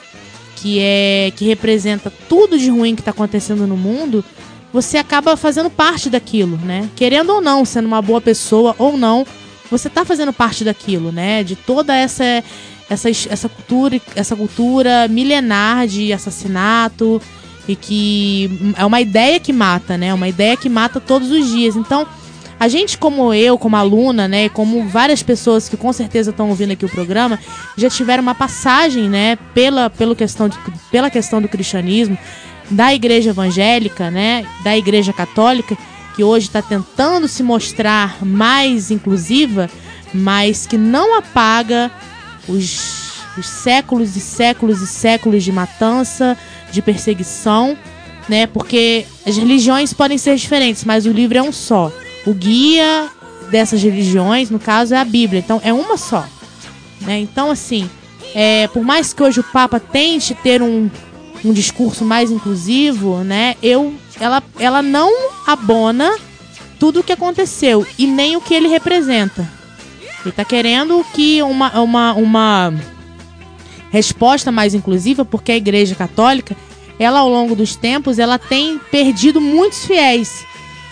[0.57, 4.23] que é que representa tudo de ruim que está acontecendo no mundo,
[4.73, 6.89] você acaba fazendo parte daquilo, né?
[6.95, 9.27] Querendo ou não, sendo uma boa pessoa ou não,
[9.71, 11.43] você tá fazendo parte daquilo, né?
[11.43, 12.25] De toda essa
[12.89, 17.21] essa, essa cultura essa cultura milenar de assassinato
[17.69, 20.13] e que é uma ideia que mata, né?
[20.13, 21.77] Uma ideia que mata todos os dias.
[21.77, 22.07] Então,
[22.61, 26.73] a gente como eu, como aluna, né, como várias pessoas que com certeza estão ouvindo
[26.73, 27.39] aqui o programa,
[27.75, 30.59] já tiveram uma passagem, né, pela, pelo questão de,
[30.91, 32.19] pela questão do cristianismo,
[32.71, 35.77] da igreja evangélica, né, da igreja católica,
[36.15, 39.69] que hoje está tentando se mostrar mais inclusiva,
[40.13, 41.91] mas que não apaga
[42.49, 46.37] os, os séculos e séculos e séculos de matança,
[46.73, 47.77] de perseguição,
[48.29, 48.47] né?
[48.47, 51.93] Porque as religiões podem ser diferentes, mas o livro é um só.
[52.27, 53.09] O guia
[53.51, 55.41] dessas religiões, no caso, é a Bíblia.
[55.41, 56.25] Então, é uma só.
[57.01, 57.19] Né?
[57.21, 57.89] Então, assim,
[58.35, 60.89] é, por mais que hoje o Papa tente ter um,
[61.45, 63.57] um discurso mais inclusivo, né?
[63.63, 65.11] Eu ela, ela não
[65.47, 66.15] abona
[66.79, 69.49] tudo o que aconteceu e nem o que ele representa.
[70.21, 72.75] Ele está querendo que uma, uma, uma
[73.91, 76.57] resposta mais inclusiva, porque a Igreja Católica,
[76.99, 80.45] ela ao longo dos tempos, ela tem perdido muitos fiéis.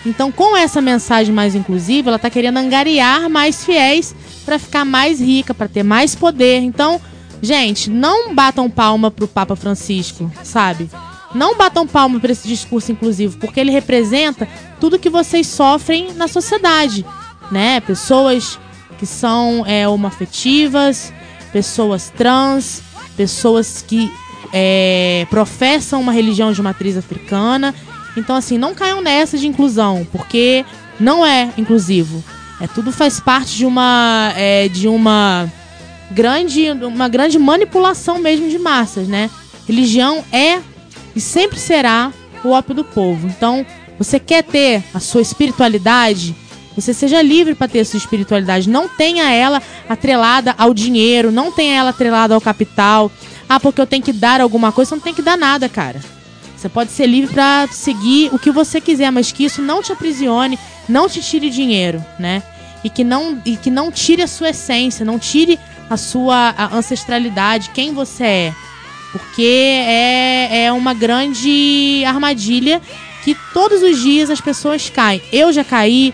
[0.05, 5.19] Então, com essa mensagem mais inclusiva, ela está querendo angariar mais fiéis para ficar mais
[5.19, 6.61] rica, para ter mais poder.
[6.61, 6.99] Então,
[7.41, 10.89] gente, não batam palma pro Papa Francisco, sabe?
[11.33, 14.47] Não batam palma para esse discurso inclusivo, porque ele representa
[14.79, 17.05] tudo que vocês sofrem na sociedade,
[17.51, 17.79] né?
[17.81, 18.59] Pessoas
[18.97, 21.13] que são é, homoafetivas,
[21.53, 22.81] pessoas trans,
[23.15, 24.11] pessoas que
[24.51, 27.73] é, professam uma religião de matriz africana.
[28.17, 30.65] Então, assim, não caiam nessa de inclusão, porque
[30.99, 32.23] não é inclusivo.
[32.59, 35.49] É tudo faz parte de uma é, de uma
[36.11, 39.29] grande uma grande manipulação mesmo de massas, né?
[39.67, 40.59] Religião é
[41.15, 42.11] e sempre será
[42.43, 43.27] o ópio do povo.
[43.27, 43.65] Então,
[43.97, 46.35] você quer ter a sua espiritualidade?
[46.75, 48.69] Você seja livre para ter a sua espiritualidade.
[48.69, 53.11] Não tenha ela atrelada ao dinheiro, não tenha ela atrelada ao capital.
[53.47, 54.89] Ah, porque eu tenho que dar alguma coisa.
[54.89, 55.99] Você não tem que dar nada, cara.
[56.55, 59.91] Você pode ser livre para seguir o que você quiser, mas que isso não te
[59.91, 62.43] aprisione, não te tire dinheiro, né?
[62.83, 65.57] E que não, e que não tire a sua essência, não tire
[65.89, 68.53] a sua ancestralidade, quem você é.
[69.11, 72.81] Porque é, é uma grande armadilha
[73.23, 75.21] que todos os dias as pessoas caem.
[75.31, 76.13] Eu já caí,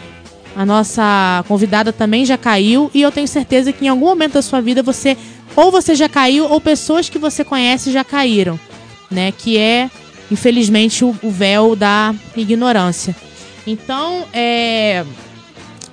[0.55, 4.41] a nossa convidada também já caiu e eu tenho certeza que em algum momento da
[4.41, 5.17] sua vida você
[5.55, 8.59] ou você já caiu ou pessoas que você conhece já caíram,
[9.11, 9.31] né?
[9.31, 9.89] Que é
[10.31, 13.15] infelizmente o, o véu da ignorância.
[13.67, 15.03] Então, é,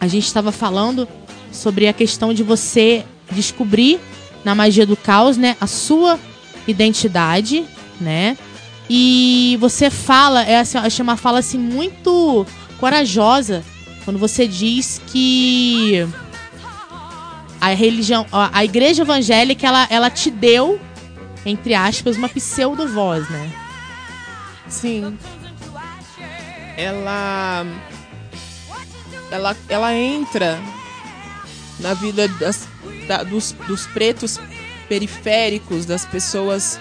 [0.00, 1.08] a gente estava falando
[1.50, 3.98] sobre a questão de você descobrir
[4.44, 6.18] na magia do caos, né, a sua
[6.66, 7.64] identidade,
[8.00, 8.36] né?
[8.88, 12.46] E você fala, é assim, achei uma fala assim muito
[12.78, 13.64] corajosa
[14.04, 16.06] quando você diz que
[17.60, 20.80] a religião, a igreja evangélica, ela, ela te deu,
[21.46, 23.52] entre aspas, uma pseudo voz, né?
[24.68, 25.16] Sim.
[26.76, 27.64] Ela
[29.30, 30.60] ela ela entra
[31.78, 32.66] na vida das,
[33.06, 34.38] da, dos, dos pretos
[34.88, 36.78] periféricos, das pessoas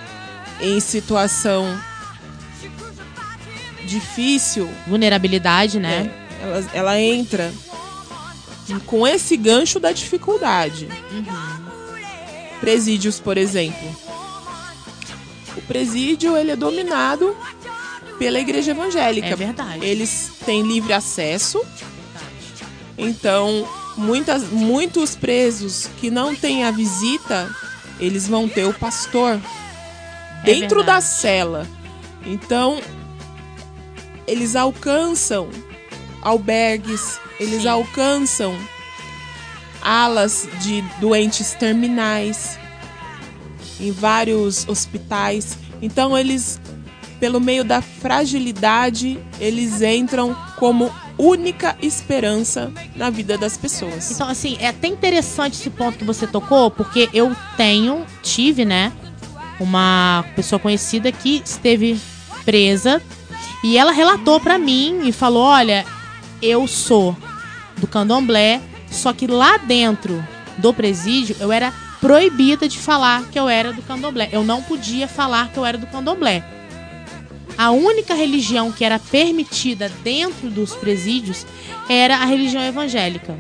[0.60, 1.80] em situação
[3.86, 4.70] difícil.
[4.88, 6.12] Vulnerabilidade, né?
[6.40, 7.54] É, ela, ela entra
[8.86, 10.88] com esse gancho da dificuldade.
[11.12, 11.70] Uhum.
[12.60, 13.96] Presídios, por exemplo.
[15.58, 17.36] O presídio ele é dominado
[18.18, 19.28] pela igreja evangélica.
[19.28, 19.86] É verdade.
[19.86, 21.62] Eles têm livre acesso.
[22.98, 23.68] Então,
[24.02, 27.50] muitas, muitos presos que não têm a visita,
[28.00, 30.86] eles vão ter o pastor é dentro verdade.
[30.86, 31.68] da cela.
[32.26, 32.82] Então,
[34.28, 35.50] eles alcançam
[36.22, 37.68] albergues, eles Sim.
[37.68, 38.58] alcançam
[39.82, 42.60] alas de doentes terminais
[43.80, 45.58] em vários hospitais.
[45.82, 46.60] Então eles
[47.20, 54.10] pelo meio da fragilidade, eles entram como única esperança na vida das pessoas.
[54.10, 58.92] Então, assim, é até interessante esse ponto que você tocou, porque eu tenho, tive, né,
[59.60, 62.00] uma pessoa conhecida que esteve
[62.44, 63.00] presa
[63.64, 65.86] e ela relatou para mim e falou: Olha,
[66.42, 67.16] eu sou
[67.78, 70.26] do candomblé, só que lá dentro
[70.58, 74.30] do presídio eu era proibida de falar que eu era do candomblé.
[74.32, 76.44] Eu não podia falar que eu era do candomblé.
[77.62, 81.46] A única religião que era permitida dentro dos presídios
[81.88, 83.38] era a religião evangélica.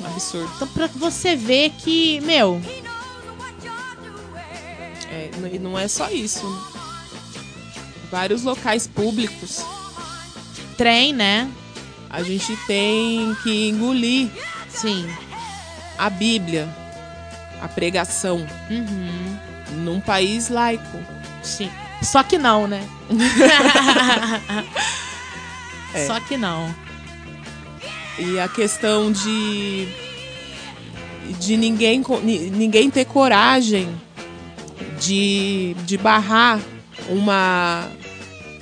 [0.00, 0.50] Um absurdo.
[0.56, 2.58] Então, pra você ver que, meu.
[5.12, 6.46] É, e não é só isso.
[8.10, 9.62] Vários locais públicos.
[10.78, 11.46] Trem, né?
[12.08, 14.30] A gente tem que engolir.
[14.70, 15.06] Sim.
[15.98, 16.74] A Bíblia.
[17.60, 18.46] A pregação.
[18.70, 19.38] Uhum.
[19.84, 20.96] Num país laico.
[21.42, 21.70] Sim.
[22.02, 22.82] Só que não, né?
[25.94, 26.06] é.
[26.06, 26.74] Só que não.
[28.18, 29.88] E a questão de
[31.38, 32.02] de ninguém
[32.52, 33.88] ninguém ter coragem
[34.98, 36.60] de, de barrar
[37.08, 37.88] uma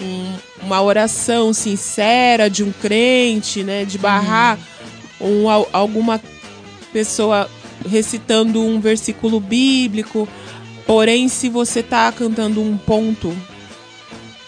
[0.01, 3.85] um, uma oração sincera de um crente, né?
[3.85, 4.59] De barrar
[5.21, 5.47] uhum.
[5.47, 6.21] um, alguma
[6.93, 7.51] pessoa
[7.89, 10.29] recitando um versículo bíblico
[10.89, 13.37] Porém, se você tá cantando um ponto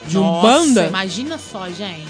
[0.07, 2.09] de um banda, imagina só, gente.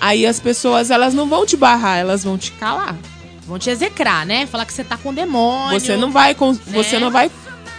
[0.00, 2.96] Aí as pessoas, elas não vão te barrar, elas vão te calar.
[3.44, 4.46] Vão te execrar, né?
[4.46, 5.80] Falar que você tá com demônio.
[5.80, 6.58] Você não vai, né?
[6.66, 7.28] você não vai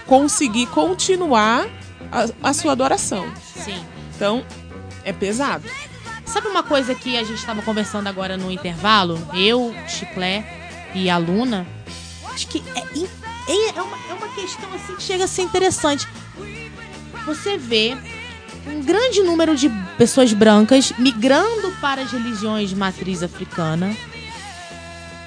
[0.06, 1.70] conseguir continuar
[2.12, 3.26] a, a sua adoração.
[3.56, 3.82] Sim.
[4.13, 4.46] Então,
[5.06, 5.70] é pesado.
[6.26, 9.18] Sabe uma coisa que a gente estava conversando agora no intervalo?
[9.34, 10.44] Eu, Chiclé
[10.94, 11.66] e a Luna.
[12.26, 12.98] Acho que é
[13.48, 16.08] é uma, é uma questão assim que chega a ser interessante.
[17.26, 17.98] Você vê
[18.68, 23.96] um grande número de pessoas brancas migrando para as religiões de matriz africana.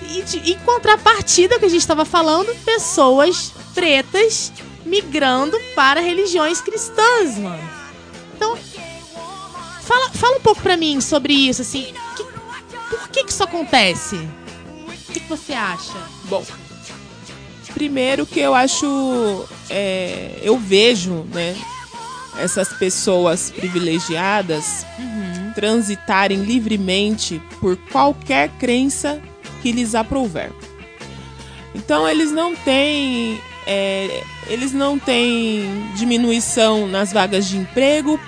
[0.02, 4.52] E de, em contrapartida que a gente estava falando, pessoas pretas
[4.84, 7.70] migrando para religiões cristãs, mano.
[8.36, 8.56] Então,
[9.82, 11.92] fala, fala um pouco pra mim sobre isso, assim.
[12.16, 12.24] Que,
[12.88, 14.16] por que, que isso acontece?
[14.86, 15.98] O que, que você acha?
[16.24, 16.44] Bom,
[17.76, 21.54] Primeiro que eu acho, é, eu vejo, né,
[22.38, 25.52] essas pessoas privilegiadas uhum.
[25.54, 29.20] transitarem livremente por qualquer crença
[29.60, 30.50] que lhes aprouver.
[31.74, 38.18] Então eles não têm, é, eles não têm diminuição nas vagas de emprego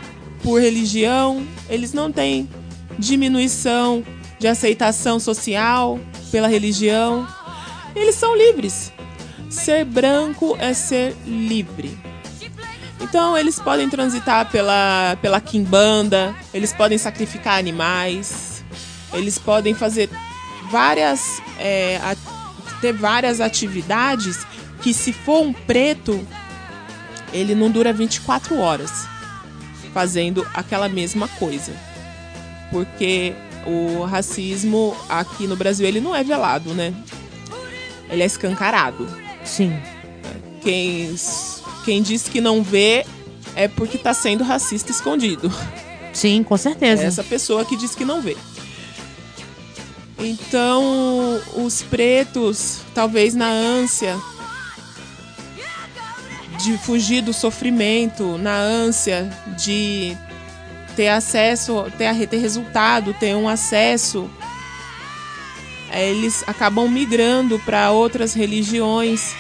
[0.43, 2.47] por religião, eles não têm
[2.99, 4.05] diminuição
[4.39, 5.99] de aceitação social
[6.31, 7.27] pela religião.
[7.97, 8.93] Eles são livres.
[9.49, 11.99] Ser branco é ser livre.
[13.01, 18.63] Então eles podem transitar pela, pela quimbanda, eles podem sacrificar animais,
[19.13, 20.11] eles podem fazer
[20.71, 21.41] várias.
[21.59, 21.99] É,
[22.81, 24.47] ter várias atividades
[24.83, 26.25] que se for um preto,
[27.33, 29.09] ele não dura 24 horas
[29.93, 31.73] fazendo aquela mesma coisa.
[32.71, 33.35] Porque
[33.67, 36.95] O racismo aqui no Brasil ele não é velado, né?
[38.09, 39.07] Ele é escancarado.
[39.49, 39.77] Sim.
[40.63, 41.15] Quem,
[41.85, 43.05] quem diz que não vê
[43.55, 45.53] é porque está sendo racista escondido.
[46.13, 47.03] Sim, com certeza.
[47.03, 48.37] É essa pessoa que diz que não vê.
[50.19, 54.19] Então, os pretos, talvez na ânsia
[56.59, 60.17] de fugir do sofrimento, na ânsia de
[60.97, 64.29] ter acesso, ter, ter resultado, ter um acesso,
[65.93, 69.35] eles acabam migrando para outras religiões,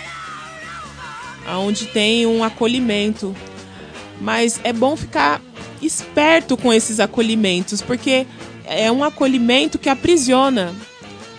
[1.57, 3.35] onde tem um acolhimento.
[4.21, 5.41] Mas é bom ficar
[5.81, 8.27] esperto com esses acolhimentos, porque
[8.65, 10.75] é um acolhimento que aprisiona.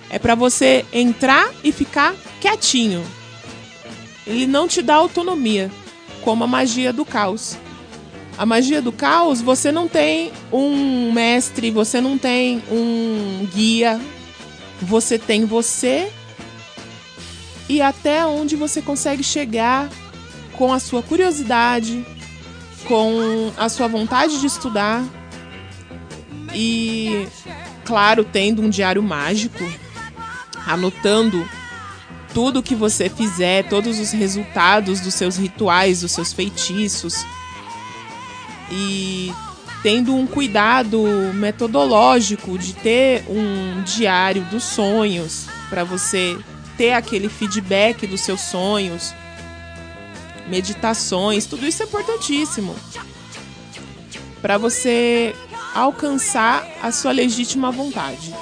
[0.09, 3.03] É para você entrar e ficar quietinho.
[4.25, 5.71] Ele não te dá autonomia,
[6.21, 7.57] como a magia do caos.
[8.37, 13.99] A magia do caos, você não tem um mestre, você não tem um guia,
[14.81, 16.11] você tem você
[17.67, 19.89] e até onde você consegue chegar
[20.53, 22.05] com a sua curiosidade,
[22.85, 25.03] com a sua vontade de estudar
[26.53, 27.27] e,
[27.85, 29.63] claro, tendo um diário mágico,
[30.65, 31.47] anotando
[32.33, 37.25] tudo que você fizer, todos os resultados dos seus rituais, dos seus feitiços
[38.71, 39.31] e
[39.81, 41.01] tendo um cuidado
[41.33, 46.37] metodológico de ter um diário dos sonhos para você
[46.77, 49.13] ter aquele feedback dos seus sonhos,
[50.47, 52.75] meditações, tudo isso é importantíssimo
[54.41, 55.35] para você
[55.75, 58.33] alcançar a sua legítima vontade.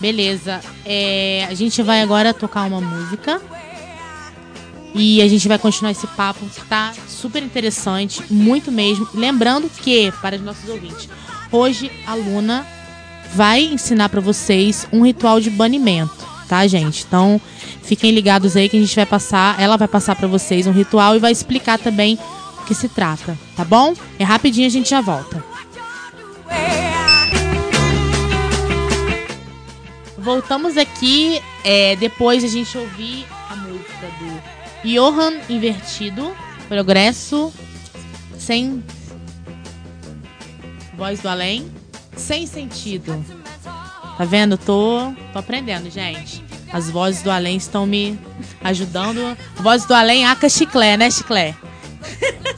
[0.00, 0.60] Beleza.
[0.84, 3.40] É, a gente vai agora tocar uma música.
[4.94, 9.08] E a gente vai continuar esse papo que tá super interessante, muito mesmo.
[9.14, 11.08] Lembrando que, para os nossos ouvintes,
[11.52, 12.66] hoje a Luna
[13.34, 17.04] vai ensinar para vocês um ritual de banimento, tá, gente?
[17.06, 17.40] Então,
[17.82, 21.14] fiquem ligados aí que a gente vai passar, ela vai passar para vocês um ritual
[21.14, 22.18] e vai explicar também
[22.60, 23.94] o que se trata, tá bom?
[24.18, 25.44] É rapidinho, a gente já volta.
[30.18, 36.34] Voltamos aqui é, depois a gente ouvir a música do Johan Invertido,
[36.68, 37.52] Progresso,
[38.38, 38.82] sem
[40.96, 41.70] voz do além,
[42.16, 43.24] sem sentido.
[44.16, 44.58] Tá vendo?
[44.58, 46.44] Tô, tô aprendendo, gente.
[46.72, 48.18] As vozes do além estão me
[48.62, 49.36] ajudando.
[49.56, 51.54] Vozes do além, aca chiclé, né, chiclé?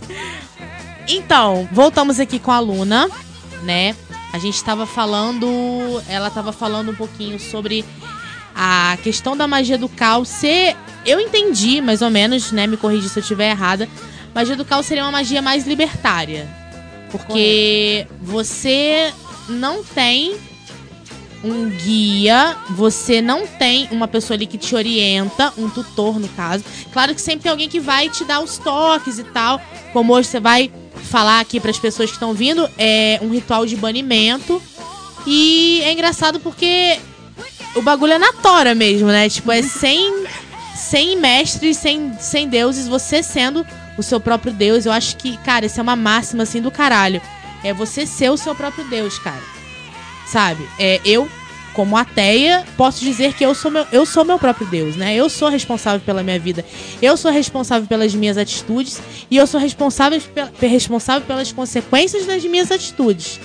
[1.08, 3.08] então, voltamos aqui com a Luna,
[3.62, 3.96] né?
[4.32, 7.84] A gente estava falando, ela estava falando um pouquinho sobre
[8.54, 13.08] a questão da magia do caos ser, eu entendi mais ou menos, né, me corrija
[13.08, 13.88] se eu estiver errada,
[14.34, 16.48] magia do caos seria uma magia mais libertária.
[17.10, 19.12] Porque você
[19.48, 20.34] não tem
[21.44, 26.64] um guia, você não tem uma pessoa ali que te orienta, um tutor no caso.
[26.92, 29.60] Claro que sempre tem alguém que vai te dar os toques e tal,
[29.92, 30.70] como hoje você vai
[31.10, 34.62] falar aqui para as pessoas que estão vindo, é um ritual de banimento.
[35.26, 36.98] E é engraçado porque
[37.74, 39.28] o bagulho é na tora mesmo, né?
[39.28, 40.24] Tipo, é sem,
[40.92, 43.66] sem mestres, sem, sem deuses, você sendo
[43.96, 44.84] o seu próprio deus.
[44.84, 47.18] Eu acho que, cara, isso é uma máxima assim do caralho.
[47.64, 49.40] É você ser o seu próprio deus, cara.
[50.26, 50.68] Sabe?
[50.78, 51.26] É, eu
[51.72, 55.14] como ateia, posso dizer que eu sou, meu, eu sou meu próprio Deus, né?
[55.14, 56.62] Eu sou responsável pela minha vida.
[57.00, 60.20] Eu sou responsável pelas minhas atitudes e eu sou responsável,
[60.60, 63.40] responsável pelas consequências das minhas atitudes,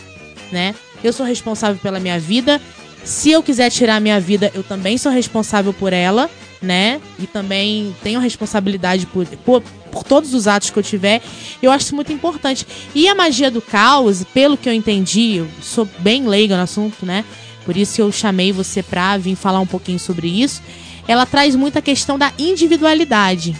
[0.52, 0.76] né?
[1.02, 2.60] Eu sou responsável pela minha vida.
[3.08, 6.30] Se eu quiser tirar a minha vida, eu também sou responsável por ela,
[6.62, 7.00] né?
[7.18, 11.22] E também tenho responsabilidade por, por, por todos os atos que eu tiver.
[11.62, 12.68] Eu acho isso muito importante.
[12.94, 17.06] E a magia do caos, pelo que eu entendi, eu sou bem leiga no assunto,
[17.06, 17.24] né?
[17.64, 20.62] por isso eu chamei você para vir falar um pouquinho sobre isso.
[21.08, 23.56] Ela traz muita questão da individualidade,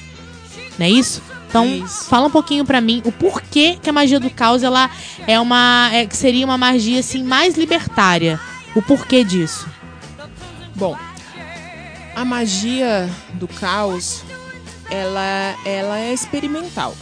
[0.78, 1.22] não é isso?
[1.50, 4.90] Então, fala um pouquinho para mim o porquê que a magia do caos ela
[5.26, 8.40] é uma é, seria uma magia assim mais libertária.
[8.76, 9.68] O porquê disso?
[10.76, 10.98] Bom,
[12.16, 14.24] a magia do caos
[14.90, 16.96] ela ela é experimental.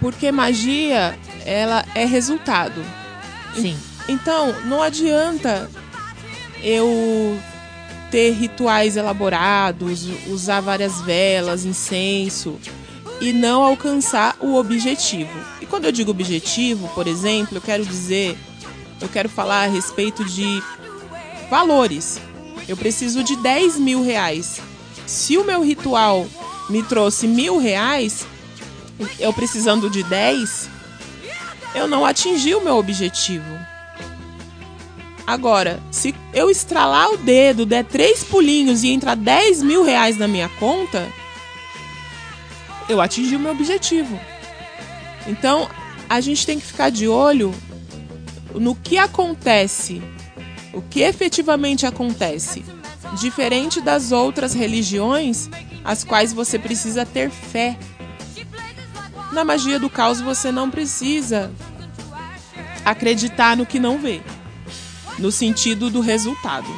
[0.00, 2.84] Porque magia ela é resultado.
[3.54, 3.76] Sim.
[4.08, 5.70] Então, não adianta
[6.62, 7.38] eu
[8.10, 12.58] ter rituais elaborados, usar várias velas, incenso
[13.20, 15.38] e não alcançar o objetivo.
[15.60, 18.38] E quando eu digo objetivo, por exemplo, eu quero dizer,
[19.00, 20.62] eu quero falar a respeito de
[21.50, 22.20] valores.
[22.68, 24.60] Eu preciso de 10 mil reais.
[25.06, 26.26] Se o meu ritual
[26.68, 28.26] me trouxe mil reais,
[29.18, 30.68] eu precisando de 10,
[31.74, 33.44] eu não atingi o meu objetivo.
[35.26, 40.28] Agora, se eu estralar o dedo, der três pulinhos e entrar 10 mil reais na
[40.28, 41.06] minha conta,
[42.88, 44.18] eu atingi o meu objetivo.
[45.26, 45.68] Então,
[46.08, 47.52] a gente tem que ficar de olho
[48.60, 50.02] no que acontece,
[50.72, 52.64] o que efetivamente acontece,
[53.18, 55.48] diferente das outras religiões,
[55.84, 57.78] as quais você precisa ter fé.
[59.32, 61.52] Na magia do caos você não precisa
[62.84, 64.20] acreditar no que não vê,
[65.18, 66.68] no sentido do resultado.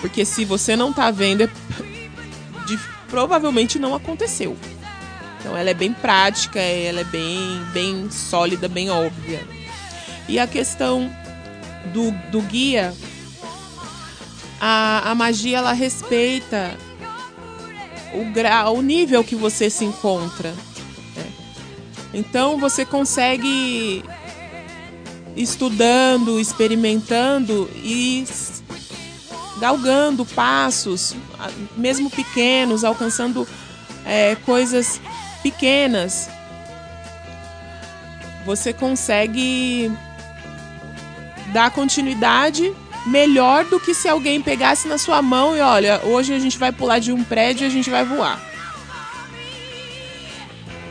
[0.00, 1.50] Porque se você não está vendo, é
[3.08, 4.56] provavelmente não aconteceu.
[5.38, 9.61] Então ela é bem prática, ela é bem, bem sólida, bem óbvia.
[10.28, 11.10] E a questão
[11.92, 12.94] do, do guia,
[14.60, 16.76] a, a magia ela respeita
[18.14, 20.50] o grau, o nível que você se encontra.
[21.16, 21.26] Né?
[22.14, 24.04] Então você consegue
[25.36, 28.24] estudando, experimentando e
[29.58, 31.14] galgando passos,
[31.76, 33.46] mesmo pequenos, alcançando
[34.04, 35.00] é, coisas
[35.42, 36.28] pequenas,
[38.44, 39.90] você consegue
[41.52, 42.72] dar continuidade
[43.06, 46.72] melhor do que se alguém pegasse na sua mão e olha, hoje a gente vai
[46.72, 48.40] pular de um prédio e a gente vai voar.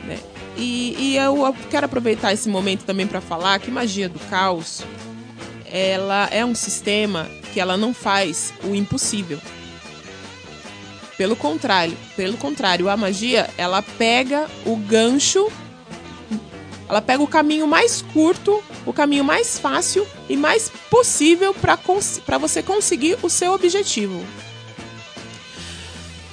[0.06, 0.20] Né?
[0.58, 4.84] E, e eu quero aproveitar esse momento também para falar que magia do caos
[5.72, 9.40] ela é um sistema que ela não faz o impossível.
[11.18, 15.50] Pelo contrário, pelo contrário, a magia, ela pega o gancho,
[16.90, 22.64] ela pega o caminho mais curto, o caminho mais fácil e mais possível para você
[22.64, 24.24] conseguir o seu objetivo.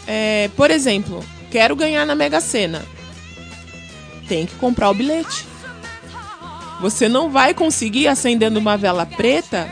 [0.07, 2.85] É, por exemplo, quero ganhar na Mega Sena.
[4.27, 5.45] Tem que comprar o bilhete.
[6.81, 9.69] Você não vai conseguir acendendo uma vela preta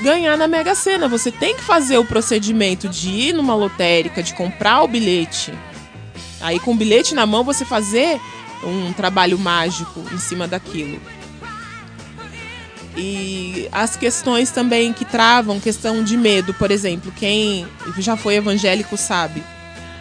[0.00, 1.08] ganhar na Mega Sena.
[1.08, 5.52] Você tem que fazer o procedimento de ir numa lotérica, de comprar o bilhete.
[6.40, 8.18] Aí com o bilhete na mão você fazer
[8.62, 11.00] um trabalho mágico em cima daquilo.
[12.96, 17.66] E as questões também que travam, questão de medo, por exemplo, quem
[17.98, 19.42] já foi evangélico sabe.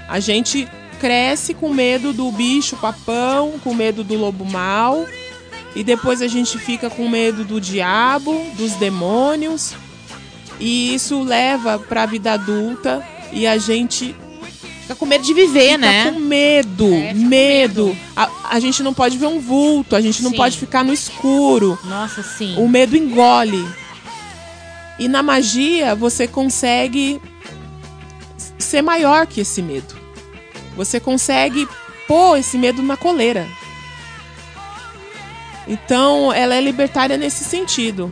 [0.08, 0.68] A gente
[1.00, 5.06] cresce com medo do bicho papão, com medo do lobo mau,
[5.76, 9.76] e depois a gente fica com medo do diabo, dos demônios.
[10.60, 14.16] E isso leva para a vida adulta e a gente
[14.90, 16.12] Fica com medo de viver, fica né?
[16.12, 17.86] com medo, É, medo.
[17.86, 17.98] medo.
[18.16, 20.38] A, a gente não pode ver um vulto, a gente não Sim.
[20.38, 21.78] pode ficar no escuro.
[21.84, 22.56] Nossa, sim.
[22.58, 23.64] O medo engole.
[24.98, 27.22] E na magia você consegue
[28.58, 29.96] ser maior que esse medo.
[30.76, 31.68] Você consegue
[32.08, 33.48] pôr esse medo na coleira.
[35.68, 38.12] Então, ela é libertária nesse sentido.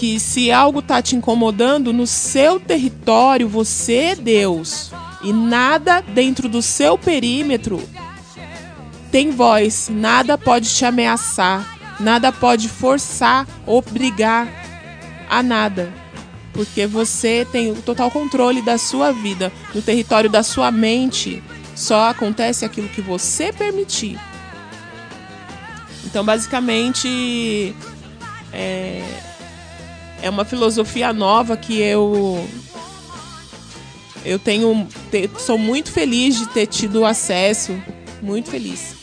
[0.00, 4.90] Que se algo tá te incomodando no seu território, você é Deus.
[5.22, 7.86] E nada dentro do seu perímetro
[9.12, 14.48] tem voz, nada pode te ameaçar, nada pode forçar, obrigar
[15.28, 15.92] a nada.
[16.54, 19.52] Porque você tem o total controle da sua vida.
[19.74, 21.42] No território da sua mente,
[21.76, 24.18] só acontece aquilo que você permitir.
[26.06, 27.76] Então, basicamente,
[28.50, 29.29] é,
[30.22, 32.46] é uma filosofia nova que eu
[34.24, 37.80] eu tenho te- sou muito feliz de ter tido acesso,
[38.22, 38.94] muito feliz.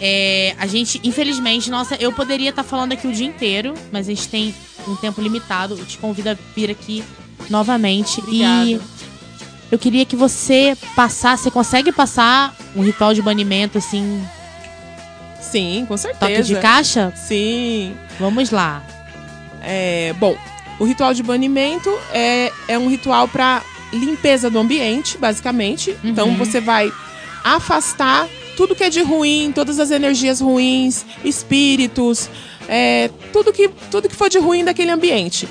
[0.00, 4.10] É, a gente, infelizmente, nossa, eu poderia estar falando aqui o dia inteiro, mas a
[4.10, 4.54] gente tem
[4.86, 5.76] um tempo limitado.
[5.76, 7.02] Eu te convido a vir aqui
[7.50, 8.20] novamente.
[8.20, 8.64] Obrigada.
[8.64, 8.80] E
[9.72, 11.42] eu queria que você passasse.
[11.44, 14.24] Você consegue passar um ritual de banimento, assim,
[15.40, 16.42] Sim, com toque certeza.
[16.54, 17.12] de caixa?
[17.16, 17.96] Sim.
[18.20, 18.84] Vamos lá.
[19.62, 20.36] É, bom,
[20.78, 25.96] o ritual de banimento é, é um ritual para limpeza do ambiente, basicamente.
[26.04, 26.92] Então você vai
[27.42, 32.28] afastar tudo que é de ruim, todas as energias ruins, espíritos,
[32.68, 35.48] é, tudo, que, tudo que for de ruim daquele ambiente.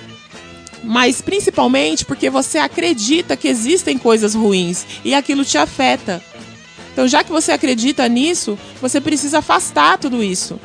[0.83, 6.21] Mas principalmente porque você acredita que existem coisas ruins e aquilo te afeta.
[6.93, 10.59] Então, já que você acredita nisso, você precisa afastar tudo isso.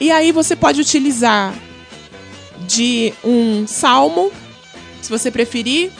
[0.00, 1.54] E aí você pode utilizar
[2.66, 4.30] de um salmo,
[5.02, 5.90] se você preferir.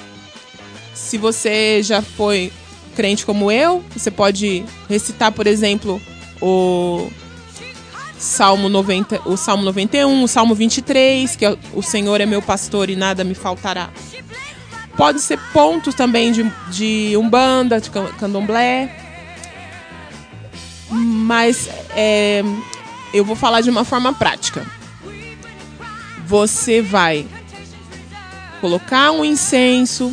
[0.94, 2.52] Se você já foi
[2.94, 6.00] crente como eu, você pode recitar, por exemplo,
[6.40, 7.10] o
[8.16, 12.88] Salmo 90, o Salmo 91, o Salmo 23, que é o Senhor é meu pastor
[12.88, 13.90] e nada me faltará.
[14.96, 18.88] Pode ser pontos também de, de umbanda, de can- candomblé.
[20.88, 22.42] Mas é,
[23.12, 24.64] eu vou falar de uma forma prática.
[26.26, 27.26] Você vai
[28.60, 30.12] colocar um incenso,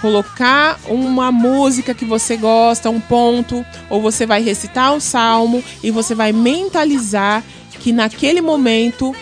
[0.00, 5.90] colocar uma música que você gosta, um ponto, ou você vai recitar o salmo e
[5.90, 7.42] você vai mentalizar
[7.80, 9.14] que naquele momento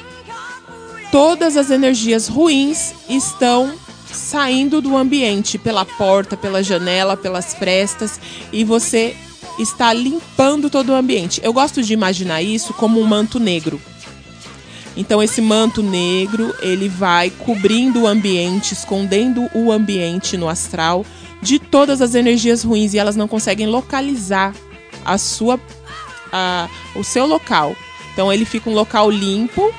[1.11, 3.75] todas as energias ruins estão
[4.11, 8.21] saindo do ambiente pela porta, pela janela, pelas frestas
[8.53, 9.17] e você
[9.59, 11.41] está limpando todo o ambiente.
[11.43, 13.81] Eu gosto de imaginar isso como um manto negro.
[14.97, 21.05] Então esse manto negro, ele vai cobrindo o ambiente, escondendo o ambiente no astral
[21.43, 24.55] de todas as energias ruins e elas não conseguem localizar
[25.05, 25.61] a sua
[26.33, 27.77] a, o seu local.
[28.13, 29.73] Então ele fica um local limpo.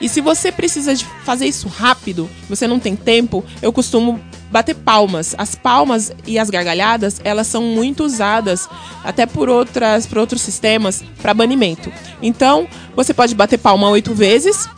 [0.00, 4.20] E se você precisa de fazer isso rápido, você não tem tempo, eu costumo
[4.50, 5.34] bater palmas.
[5.38, 8.68] As palmas e as gargalhadas, elas são muito usadas
[9.04, 11.92] até por outras por outros sistemas para banimento.
[12.22, 14.68] Então, você pode bater palma oito vezes.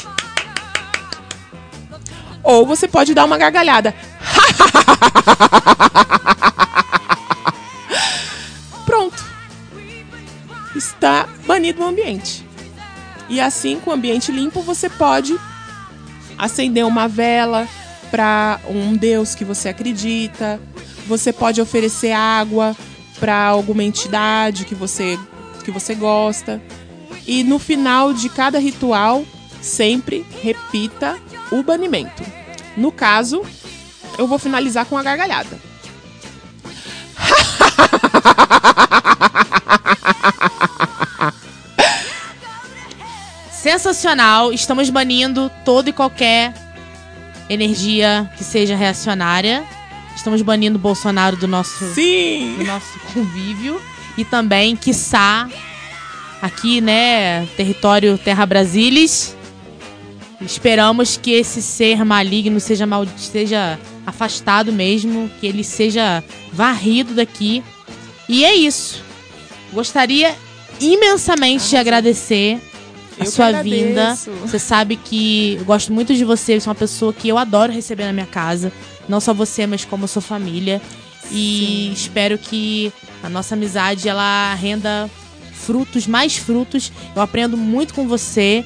[2.42, 3.94] Ou você pode dar uma gargalhada.
[8.86, 9.22] Pronto.
[10.74, 12.44] Está banido o ambiente.
[13.28, 15.38] E assim, com o ambiente limpo, você pode
[16.36, 17.68] acender uma vela,
[18.10, 20.60] para um Deus que você acredita.
[21.06, 22.76] Você pode oferecer água
[23.18, 25.18] para alguma entidade que você
[25.64, 26.60] que você gosta.
[27.26, 29.24] E no final de cada ritual,
[29.60, 31.18] sempre repita
[31.52, 32.22] o banimento.
[32.76, 33.42] No caso,
[34.18, 35.58] eu vou finalizar com a gargalhada.
[43.52, 44.52] Sensacional!
[44.52, 46.54] Estamos banindo todo e qualquer
[47.50, 49.64] energia que seja reacionária.
[50.14, 52.54] Estamos banindo o Bolsonaro do nosso, Sim.
[52.58, 53.80] do nosso convívio.
[54.16, 55.48] E também, quiçá,
[56.40, 59.36] aqui, né, território Terra Brasilis.
[60.40, 67.62] Esperamos que esse ser maligno seja, mal, seja afastado mesmo, que ele seja varrido daqui.
[68.28, 69.02] E é isso.
[69.72, 70.34] Gostaria
[70.80, 72.60] imensamente de agradecer
[73.22, 74.02] a sua que vinda.
[74.02, 74.30] agradeço.
[74.42, 77.72] Você sabe que eu gosto muito de você, você é uma pessoa que eu adoro
[77.72, 78.72] receber na minha casa.
[79.08, 80.80] Não só você, mas como sua família.
[81.30, 82.92] E espero que
[83.22, 85.08] a nossa amizade ela renda
[85.52, 86.92] frutos, mais frutos.
[87.14, 88.64] Eu aprendo muito com você.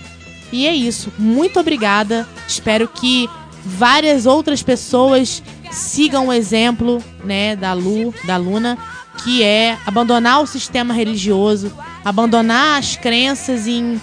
[0.53, 1.13] E é isso.
[1.19, 2.29] Muito obrigada.
[2.47, 3.29] Espero que
[3.65, 8.79] várias outras pessoas sigam o exemplo, né, da Lu, da Luna,
[9.23, 11.73] que é abandonar o sistema religioso,
[12.05, 14.01] abandonar as crenças em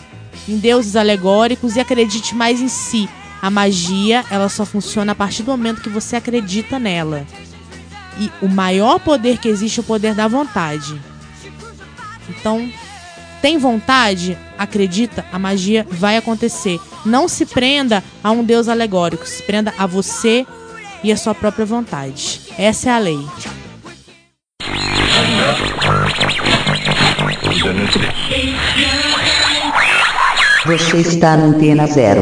[0.48, 3.10] em deuses alegóricos e acredite mais em si.
[3.42, 7.26] A magia, ela só funciona a partir do momento que você acredita nela.
[8.20, 11.02] E o maior poder que existe é o poder da vontade.
[12.30, 12.72] Então,
[13.42, 14.38] tem vontade?
[14.58, 16.80] Acredita, a magia vai acontecer.
[17.04, 20.46] Não se prenda a um deus alegórico, se prenda a você
[21.04, 22.42] e a sua própria vontade.
[22.58, 23.20] Essa é a lei.
[30.72, 32.20] Você está na antena zero.